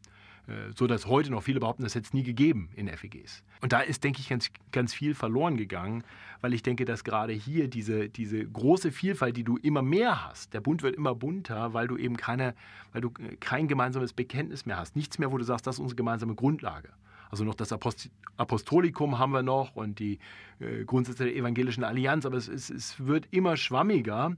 Äh, 0.48 0.72
so 0.76 0.88
dass 0.88 1.06
heute 1.06 1.32
noch 1.32 1.44
viele 1.44 1.60
behaupten, 1.60 1.84
das 1.84 1.96
hätte 1.96 2.08
es 2.08 2.14
nie 2.14 2.24
gegeben 2.24 2.70
in 2.76 2.88
FEGs. 2.88 3.44
Und 3.62 3.74
da 3.74 3.82
ist, 3.82 4.04
denke 4.04 4.20
ich, 4.20 4.30
ganz, 4.30 4.50
ganz 4.72 4.94
viel 4.94 5.14
verloren 5.14 5.58
gegangen, 5.58 6.04
weil 6.42 6.54
ich 6.54 6.64
denke, 6.64 6.86
dass 6.86 7.04
gerade 7.04 7.34
hier 7.34 7.68
diese, 7.68 8.10
diese 8.10 8.44
große 8.44 8.92
Vielfalt, 8.92 9.38
die 9.38 9.44
du 9.44 9.58
immer 9.58 9.82
mehr 9.82 10.28
hast, 10.28 10.54
der 10.54 10.62
Bund 10.62 10.82
wird 10.82 10.96
immer 10.96 11.14
bunter, 11.14 11.74
weil 11.74 11.88
du 11.88 11.98
eben 11.98 12.18
keine, 12.18 12.56
weil 12.92 13.02
du 13.02 13.10
äh, 13.20 13.36
kein 13.40 13.68
gemeinsames 13.68 14.14
Bekenntnis 14.14 14.66
mehr 14.66 14.78
hast. 14.78 14.96
Nichts 14.96 15.20
mehr, 15.20 15.32
wo 15.32 15.38
du 15.38 15.44
sagst, 15.44 15.68
das 15.68 15.76
ist 15.76 15.80
unsere 15.80 15.98
gemeinsame 15.98 16.36
Grundlage. 16.36 16.90
Also 17.32 17.46
noch 17.46 17.56
das 17.56 17.72
Apostolikum 17.72 19.18
haben 19.18 19.32
wir 19.32 19.42
noch 19.42 19.76
und 19.76 20.00
die 20.00 20.20
äh, 20.60 20.84
Grundsätze 20.84 21.24
der 21.24 21.36
evangelischen 21.36 21.84
Allianz, 21.84 22.26
aber 22.26 22.38
es, 22.38 22.50
es, 22.50 22.70
es 22.70 23.06
wird 23.06 23.28
immer 23.32 23.56
schwammiger. 23.58 24.36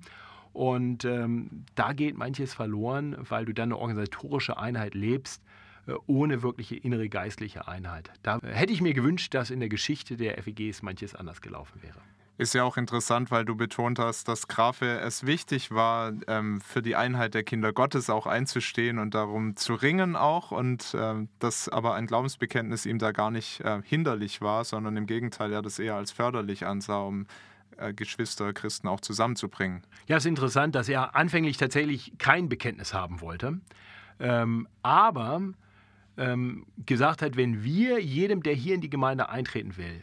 Und 0.53 1.03
ähm, 1.03 1.65
da 1.73 1.93
geht 1.93 2.15
manches 2.15 2.53
verloren, 2.53 3.15
weil 3.17 3.45
du 3.45 3.53
dann 3.53 3.69
eine 3.69 3.77
organisatorische 3.79 4.57
Einheit 4.57 4.93
lebst, 4.93 5.43
äh, 5.87 5.93
ohne 6.05 6.43
wirkliche 6.43 6.75
innere 6.75 7.09
geistliche 7.09 7.67
Einheit. 7.67 8.11
Da 8.21 8.39
hätte 8.41 8.71
ich 8.71 8.81
mir 8.81 8.93
gewünscht, 8.93 9.33
dass 9.33 9.49
in 9.49 9.59
der 9.59 9.69
Geschichte 9.69 10.15
der 10.15 10.41
FEGs 10.43 10.83
manches 10.83 11.15
anders 11.15 11.41
gelaufen 11.41 11.81
wäre. 11.81 11.97
Ist 12.35 12.55
ja 12.55 12.63
auch 12.63 12.77
interessant, 12.77 13.29
weil 13.29 13.45
du 13.45 13.55
betont 13.55 13.99
hast, 13.99 14.27
dass 14.27 14.47
Grafe 14.47 14.99
es 15.01 15.27
wichtig 15.27 15.69
war, 15.69 16.13
ähm, 16.27 16.61
für 16.61 16.81
die 16.81 16.95
Einheit 16.95 17.35
der 17.35 17.43
Kinder 17.43 17.73
Gottes 17.73 18.09
auch 18.09 18.25
einzustehen 18.25 18.97
und 18.97 19.13
darum 19.13 19.55
zu 19.55 19.75
ringen 19.75 20.15
auch 20.15 20.51
und 20.51 20.95
äh, 20.95 21.27
dass 21.37 21.69
aber 21.69 21.93
ein 21.93 22.07
Glaubensbekenntnis 22.07 22.87
ihm 22.87 22.97
da 22.97 23.11
gar 23.11 23.29
nicht 23.29 23.59
äh, 23.59 23.81
hinderlich 23.83 24.41
war, 24.41 24.65
sondern 24.65 24.97
im 24.97 25.05
Gegenteil 25.05 25.53
er 25.53 25.61
das 25.61 25.77
eher 25.77 25.93
als 25.93 26.11
förderlich 26.11 26.65
ansah, 26.65 27.01
um 27.01 27.27
äh, 27.77 27.93
Geschwister, 27.93 28.51
Christen 28.51 28.87
auch 28.87 28.99
zusammenzubringen. 28.99 29.83
Ja, 30.07 30.17
es 30.17 30.25
ist 30.25 30.29
interessant, 30.29 30.73
dass 30.73 30.89
er 30.89 31.15
anfänglich 31.15 31.57
tatsächlich 31.57 32.13
kein 32.17 32.49
Bekenntnis 32.49 32.95
haben 32.95 33.21
wollte, 33.21 33.59
ähm, 34.19 34.67
aber 34.81 35.41
ähm, 36.17 36.65
gesagt 36.83 37.21
hat, 37.21 37.37
wenn 37.37 37.63
wir 37.63 38.01
jedem, 38.01 38.41
der 38.41 38.55
hier 38.55 38.73
in 38.73 38.81
die 38.81 38.89
Gemeinde 38.89 39.29
eintreten 39.29 39.77
will, 39.77 40.01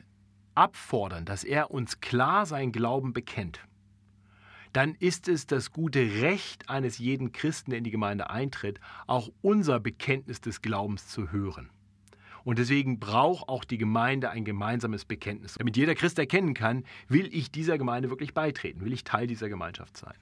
abfordern, 0.55 1.25
dass 1.25 1.45
er 1.45 1.71
uns 1.71 2.01
klar 2.01 2.47
seinen 2.47 2.73
Glauben 2.73 3.13
bekennt, 3.13 3.61
dann 4.73 4.95
ist 4.95 5.29
es 5.29 5.47
das 5.47 5.73
gute 5.73 6.01
Recht 6.23 6.69
eines 6.69 6.99
jeden 6.99 7.33
Christen, 7.33 7.71
der 7.71 7.79
in 7.79 7.85
die 7.85 7.91
Gemeinde 7.91 8.31
eintritt, 8.31 8.81
auch 9.07 9.31
unser 9.43 9.81
Bekenntnis 9.81 10.41
des 10.41 10.63
Glaubens 10.63 11.09
zu 11.09 11.33
hören. 11.33 11.71
Und 12.45 12.59
deswegen 12.59 12.99
braucht 12.99 13.49
auch 13.49 13.65
die 13.65 13.79
Gemeinde 13.79 14.31
ein 14.31 14.45
gemeinsames 14.45 15.05
Bekenntnis. 15.05 15.55
Damit 15.59 15.77
jeder 15.77 15.95
Christ 15.95 16.19
erkennen 16.19 16.55
kann, 16.55 16.85
will 17.09 17.29
ich 17.33 17.51
dieser 17.51 17.77
Gemeinde 17.77 18.11
wirklich 18.11 18.33
beitreten, 18.33 18.81
will 18.85 18.93
ich 18.93 19.05
Teil 19.05 19.27
dieser 19.27 19.49
Gemeinschaft 19.49 19.97
sein. 19.97 20.15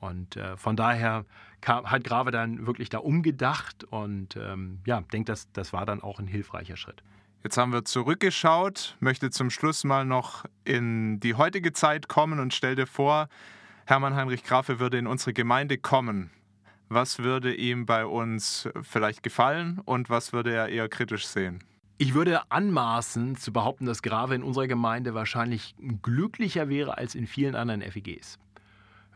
Und 0.00 0.36
äh, 0.36 0.56
von 0.58 0.76
daher 0.76 1.24
kam, 1.62 1.90
hat 1.90 2.04
Grave 2.04 2.30
dann 2.30 2.66
wirklich 2.66 2.90
da 2.90 2.98
umgedacht 2.98 3.84
und 3.84 4.36
ähm, 4.36 4.80
ja, 4.84 5.00
denke, 5.00 5.32
das, 5.32 5.50
das 5.52 5.72
war 5.72 5.86
dann 5.86 6.02
auch 6.02 6.18
ein 6.18 6.26
hilfreicher 6.26 6.76
Schritt. 6.76 7.02
Jetzt 7.44 7.58
haben 7.58 7.74
wir 7.74 7.84
zurückgeschaut, 7.84 8.96
möchte 9.00 9.28
zum 9.30 9.50
Schluss 9.50 9.84
mal 9.84 10.06
noch 10.06 10.46
in 10.64 11.20
die 11.20 11.34
heutige 11.34 11.74
Zeit 11.74 12.08
kommen 12.08 12.40
und 12.40 12.54
stell 12.54 12.74
dir 12.74 12.86
vor, 12.86 13.28
Hermann 13.84 14.14
Heinrich 14.14 14.44
Grafe 14.44 14.80
würde 14.80 14.96
in 14.96 15.06
unsere 15.06 15.34
Gemeinde 15.34 15.76
kommen. 15.76 16.30
Was 16.88 17.18
würde 17.18 17.54
ihm 17.54 17.84
bei 17.84 18.06
uns 18.06 18.70
vielleicht 18.80 19.22
gefallen 19.22 19.78
und 19.84 20.08
was 20.08 20.32
würde 20.32 20.54
er 20.54 20.70
eher 20.70 20.88
kritisch 20.88 21.26
sehen? 21.26 21.62
Ich 21.98 22.14
würde 22.14 22.50
anmaßen 22.50 23.36
zu 23.36 23.52
behaupten, 23.52 23.84
dass 23.84 24.00
Grave 24.00 24.34
in 24.34 24.42
unserer 24.42 24.66
Gemeinde 24.66 25.12
wahrscheinlich 25.12 25.74
glücklicher 26.00 26.70
wäre 26.70 26.96
als 26.96 27.14
in 27.14 27.26
vielen 27.26 27.56
anderen 27.56 27.82
FEGs. 27.82 28.38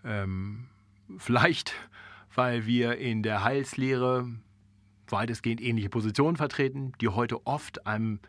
Ähm, 0.05 0.67
vielleicht, 1.17 1.73
weil 2.35 2.67
wir 2.67 2.99
in 2.99 3.23
der 3.23 3.43
Heilslehre 3.43 4.29
weitestgehend 5.13 5.61
ähnliche 5.61 5.89
Positionen 5.89 6.37
vertreten, 6.37 6.93
die 7.01 7.09
heute 7.09 7.47
oft 7.47 7.87
einem, 7.87 8.21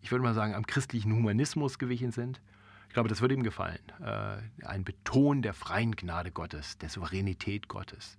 ich 0.00 0.10
würde 0.10 0.22
mal 0.22 0.34
sagen, 0.34 0.54
am 0.54 0.66
christlichen 0.66 1.12
Humanismus 1.12 1.78
gewichen 1.78 2.10
sind. 2.10 2.40
Ich 2.88 2.94
glaube, 2.94 3.08
das 3.08 3.20
würde 3.20 3.34
ihm 3.34 3.42
gefallen. 3.42 3.80
Äh, 4.04 4.66
ein 4.66 4.84
Beton 4.84 5.42
der 5.42 5.54
freien 5.54 5.96
Gnade 5.96 6.30
Gottes, 6.30 6.78
der 6.78 6.88
Souveränität 6.88 7.68
Gottes. 7.68 8.18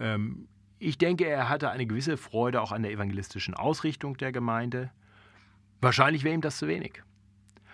Ähm, 0.00 0.48
ich 0.78 0.98
denke, 0.98 1.26
er 1.26 1.48
hatte 1.48 1.70
eine 1.70 1.86
gewisse 1.86 2.16
Freude 2.16 2.60
auch 2.60 2.72
an 2.72 2.82
der 2.82 2.92
evangelistischen 2.92 3.54
Ausrichtung 3.54 4.16
der 4.16 4.32
Gemeinde. 4.32 4.90
Wahrscheinlich 5.80 6.24
wäre 6.24 6.34
ihm 6.34 6.40
das 6.40 6.58
zu 6.58 6.66
wenig. 6.66 7.02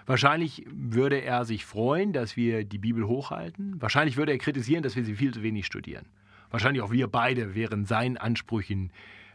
Wahrscheinlich 0.06 0.66
würde 0.68 1.22
er 1.22 1.44
sich 1.44 1.64
freuen, 1.64 2.12
dass 2.12 2.36
wir 2.36 2.64
die 2.64 2.78
Bibel 2.78 3.06
hochhalten. 3.06 3.80
Wahrscheinlich 3.80 4.16
würde 4.16 4.32
er 4.32 4.38
kritisieren, 4.38 4.82
dass 4.82 4.96
wir 4.96 5.04
sie 5.04 5.14
viel 5.14 5.32
zu 5.32 5.42
wenig 5.42 5.66
studieren. 5.66 6.06
Wahrscheinlich 6.50 6.82
auch 6.82 6.90
wir 6.90 7.06
beide 7.06 7.54
wären 7.54 7.84
seinen 7.84 8.16
Ansprüchen, 8.16 8.92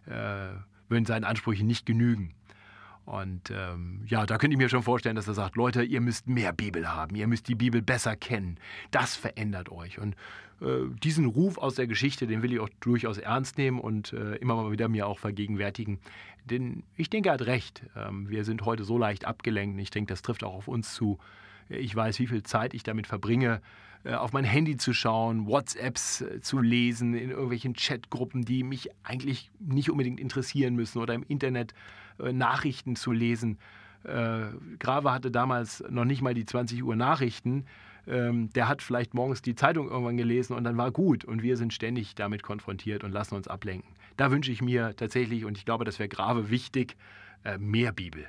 würden 0.08 1.06
seinen 1.06 1.24
Ansprüchen 1.24 1.68
nicht 1.68 1.86
genügen. 1.86 2.34
Und 3.06 3.52
ähm, 3.52 4.02
ja, 4.08 4.26
da 4.26 4.38
könnte 4.38 4.56
ich 4.56 4.58
mir 4.58 4.70
schon 4.70 4.82
vorstellen, 4.82 5.16
dass 5.16 5.28
er 5.28 5.36
sagt, 5.36 5.56
Leute, 5.56 5.84
ihr 5.84 6.02
müsst 6.02 6.28
mehr 6.28 6.54
Bibel 6.54 6.92
haben, 6.92 7.16
ihr 7.16 7.28
müsst 7.28 7.48
die 7.48 7.56
Bibel 7.56 7.82
besser 7.82 8.16
kennen. 8.16 8.58
Das 8.90 9.16
verändert 9.16 9.72
euch. 9.72 10.00
Und 10.00 10.16
äh, 10.62 10.90
diesen 11.04 11.26
Ruf 11.26 11.60
aus 11.60 11.76
der 11.76 11.86
Geschichte, 11.86 12.26
den 12.26 12.42
will 12.42 12.52
ich 12.52 12.60
auch 12.60 12.70
durchaus 12.80 13.20
ernst 13.20 13.60
nehmen 13.60 13.80
und 13.80 14.14
äh, 14.14 14.36
immer 14.38 14.56
mal 14.56 14.72
wieder 14.72 14.88
mir 14.88 15.06
auch 15.06 15.20
vergegenwärtigen. 15.20 16.00
Denn 16.46 16.84
ich 16.96 17.12
denke, 17.12 17.30
er 17.30 17.34
hat 17.34 17.46
recht. 17.46 17.84
Ähm, 17.96 18.30
wir 18.30 18.44
sind 18.44 18.64
heute 18.64 18.84
so 18.84 18.98
leicht 18.98 19.26
abgelenkt. 19.26 19.80
Ich 19.80 19.92
denke, 19.92 20.12
das 20.12 20.24
trifft 20.24 20.44
auch 20.44 20.56
auf 20.56 20.68
uns 20.68 20.94
zu. 20.94 21.20
Ich 21.70 21.96
weiß, 21.96 22.20
wie 22.20 22.28
viel 22.28 22.44
Zeit 22.44 22.74
ich 22.74 22.84
damit 22.84 23.08
verbringe, 23.08 23.62
äh, 24.06 24.14
auf 24.14 24.34
mein 24.34 24.44
Handy 24.44 24.78
zu 24.78 24.94
schauen, 24.94 25.48
WhatsApps 25.48 26.22
äh, 26.22 26.42
zu 26.42 26.60
lesen, 26.60 27.16
in 27.16 27.32
irgendwelchen 27.32 27.74
Chatgruppen, 27.74 28.46
die 28.46 28.64
mich 28.64 28.90
eigentlich 29.04 29.52
nicht 29.60 29.90
unbedingt 29.90 30.20
interessieren 30.20 30.76
müssen 30.76 31.00
oder 31.00 31.16
im 31.16 31.24
Internet 31.28 31.74
äh, 32.20 32.32
Nachrichten 32.32 32.96
zu 32.96 33.12
lesen. 33.12 33.58
Grave 34.78 35.12
hatte 35.12 35.32
damals 35.32 35.84
noch 35.90 36.06
nicht 36.06 36.22
mal 36.22 36.36
die 36.36 36.46
20 36.46 36.84
Uhr 36.84 36.96
Nachrichten. 36.96 37.66
Ähm, 38.06 38.52
der 38.52 38.68
hat 38.68 38.84
vielleicht 38.84 39.16
morgens 39.16 39.42
die 39.42 39.56
Zeitung 39.56 39.90
irgendwann 39.90 40.16
gelesen 40.16 40.56
und 40.56 40.64
dann 40.64 40.78
war 40.78 40.92
gut. 40.92 41.26
Und 41.26 41.42
wir 41.42 41.58
sind 41.58 41.74
ständig 41.74 42.14
damit 42.14 42.44
konfrontiert 42.44 43.04
und 43.04 43.12
lassen 43.12 43.34
uns 43.34 43.48
ablenken. 43.48 43.96
Da 44.16 44.30
wünsche 44.30 44.52
ich 44.52 44.62
mir 44.62 44.96
tatsächlich, 44.96 45.44
und 45.44 45.58
ich 45.58 45.66
glaube, 45.66 45.86
das 45.86 45.98
wäre 45.98 46.08
Grave 46.08 46.52
wichtig, 46.52 46.98
mehr 47.58 47.92
Bibel. 47.92 48.28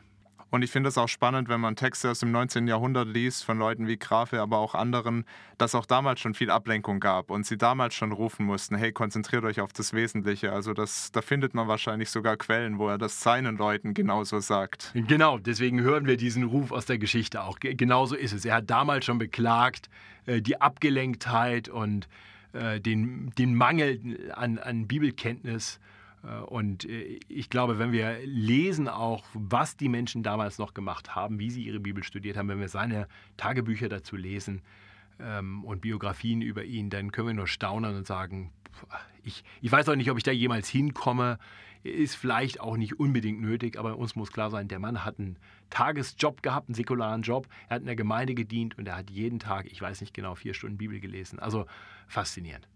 Und 0.50 0.62
ich 0.62 0.70
finde 0.70 0.88
es 0.88 0.96
auch 0.96 1.08
spannend, 1.08 1.48
wenn 1.48 1.60
man 1.60 1.74
Texte 1.74 2.10
aus 2.10 2.20
dem 2.20 2.30
19. 2.30 2.68
Jahrhundert 2.68 3.08
liest, 3.08 3.44
von 3.44 3.58
Leuten 3.58 3.88
wie 3.88 3.98
Grafe, 3.98 4.40
aber 4.40 4.58
auch 4.58 4.74
anderen, 4.74 5.24
dass 5.58 5.74
auch 5.74 5.86
damals 5.86 6.20
schon 6.20 6.34
viel 6.34 6.50
Ablenkung 6.50 7.00
gab 7.00 7.30
und 7.30 7.44
sie 7.44 7.58
damals 7.58 7.94
schon 7.94 8.12
rufen 8.12 8.46
mussten, 8.46 8.76
hey, 8.76 8.92
konzentriert 8.92 9.44
euch 9.44 9.60
auf 9.60 9.72
das 9.72 9.92
Wesentliche. 9.92 10.52
Also 10.52 10.72
das, 10.72 11.10
da 11.10 11.20
findet 11.20 11.54
man 11.54 11.66
wahrscheinlich 11.66 12.10
sogar 12.10 12.36
Quellen, 12.36 12.78
wo 12.78 12.88
er 12.88 12.98
das 12.98 13.20
seinen 13.20 13.56
Leuten 13.56 13.92
genauso 13.92 14.38
sagt. 14.38 14.92
Genau, 14.94 15.38
deswegen 15.38 15.80
hören 15.80 16.06
wir 16.06 16.16
diesen 16.16 16.44
Ruf 16.44 16.70
aus 16.70 16.86
der 16.86 16.98
Geschichte 16.98 17.42
auch. 17.42 17.58
Genauso 17.60 18.14
ist 18.14 18.32
es. 18.32 18.44
Er 18.44 18.56
hat 18.56 18.70
damals 18.70 19.04
schon 19.04 19.18
beklagt, 19.18 19.90
äh, 20.26 20.40
die 20.40 20.60
Abgelenktheit 20.60 21.68
und 21.68 22.08
äh, 22.52 22.80
den, 22.80 23.32
den 23.36 23.54
Mangel 23.54 24.32
an, 24.34 24.58
an 24.58 24.86
Bibelkenntnis 24.86 25.80
und 26.46 26.84
äh, 26.84 27.20
ich 27.28 27.50
glaube, 27.50 27.78
wenn 27.78 27.92
wir 27.92 28.18
lesen 28.24 28.88
auch, 28.88 29.24
was 29.34 29.76
die 29.76 29.88
Menschen 29.88 30.22
damals 30.22 30.58
noch 30.58 30.74
gemacht 30.74 31.14
haben, 31.14 31.38
wie 31.38 31.50
sie 31.50 31.62
ihre 31.62 31.80
Bibel 31.80 32.02
studiert 32.02 32.36
haben, 32.36 32.48
wenn 32.48 32.60
wir 32.60 32.68
seine 32.68 33.06
Tagebücher 33.36 33.88
dazu 33.88 34.16
lesen 34.16 34.62
ähm, 35.20 35.64
und 35.64 35.80
Biografien 35.80 36.42
über 36.42 36.64
ihn, 36.64 36.90
dann 36.90 37.12
können 37.12 37.28
wir 37.28 37.34
nur 37.34 37.46
staunen 37.46 37.94
und 37.94 38.06
sagen, 38.06 38.52
ich, 39.22 39.44
ich 39.60 39.70
weiß 39.70 39.88
auch 39.88 39.96
nicht, 39.96 40.10
ob 40.10 40.18
ich 40.18 40.24
da 40.24 40.32
jemals 40.32 40.68
hinkomme. 40.68 41.38
Ist 41.82 42.16
vielleicht 42.16 42.60
auch 42.60 42.76
nicht 42.76 42.98
unbedingt 42.98 43.40
nötig, 43.40 43.78
aber 43.78 43.96
uns 43.96 44.16
muss 44.16 44.32
klar 44.32 44.50
sein, 44.50 44.66
der 44.66 44.80
Mann 44.80 45.04
hat 45.04 45.20
einen 45.20 45.38
Tagesjob 45.70 46.42
gehabt, 46.42 46.68
einen 46.68 46.74
säkularen 46.74 47.22
Job. 47.22 47.46
Er 47.68 47.76
hat 47.76 47.82
in 47.82 47.86
der 47.86 47.94
Gemeinde 47.94 48.34
gedient 48.34 48.76
und 48.76 48.88
er 48.88 48.96
hat 48.96 49.10
jeden 49.10 49.38
Tag, 49.38 49.66
ich 49.66 49.80
weiß 49.80 50.00
nicht 50.00 50.12
genau, 50.12 50.34
vier 50.34 50.54
Stunden 50.54 50.78
Bibel 50.78 50.98
gelesen. 50.98 51.38
Also 51.38 51.66
faszinierend. 52.08 52.66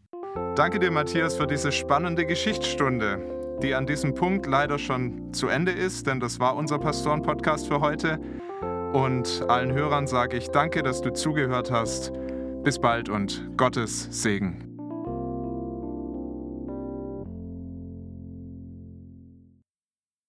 Danke 0.54 0.78
dir, 0.78 0.90
Matthias, 0.90 1.36
für 1.36 1.46
diese 1.46 1.72
spannende 1.72 2.26
Geschichtsstunde, 2.26 3.58
die 3.62 3.74
an 3.74 3.86
diesem 3.86 4.14
Punkt 4.14 4.46
leider 4.46 4.78
schon 4.78 5.32
zu 5.32 5.48
Ende 5.48 5.72
ist, 5.72 6.06
denn 6.06 6.20
das 6.20 6.38
war 6.38 6.56
unser 6.56 6.78
Pastoren-Podcast 6.78 7.66
für 7.66 7.80
heute. 7.80 8.20
Und 8.92 9.44
allen 9.48 9.72
Hörern 9.72 10.06
sage 10.06 10.36
ich 10.36 10.48
danke, 10.48 10.82
dass 10.82 11.00
du 11.00 11.12
zugehört 11.12 11.70
hast. 11.70 12.12
Bis 12.62 12.78
bald 12.78 13.08
und 13.08 13.56
Gottes 13.56 14.08
Segen. 14.10 14.69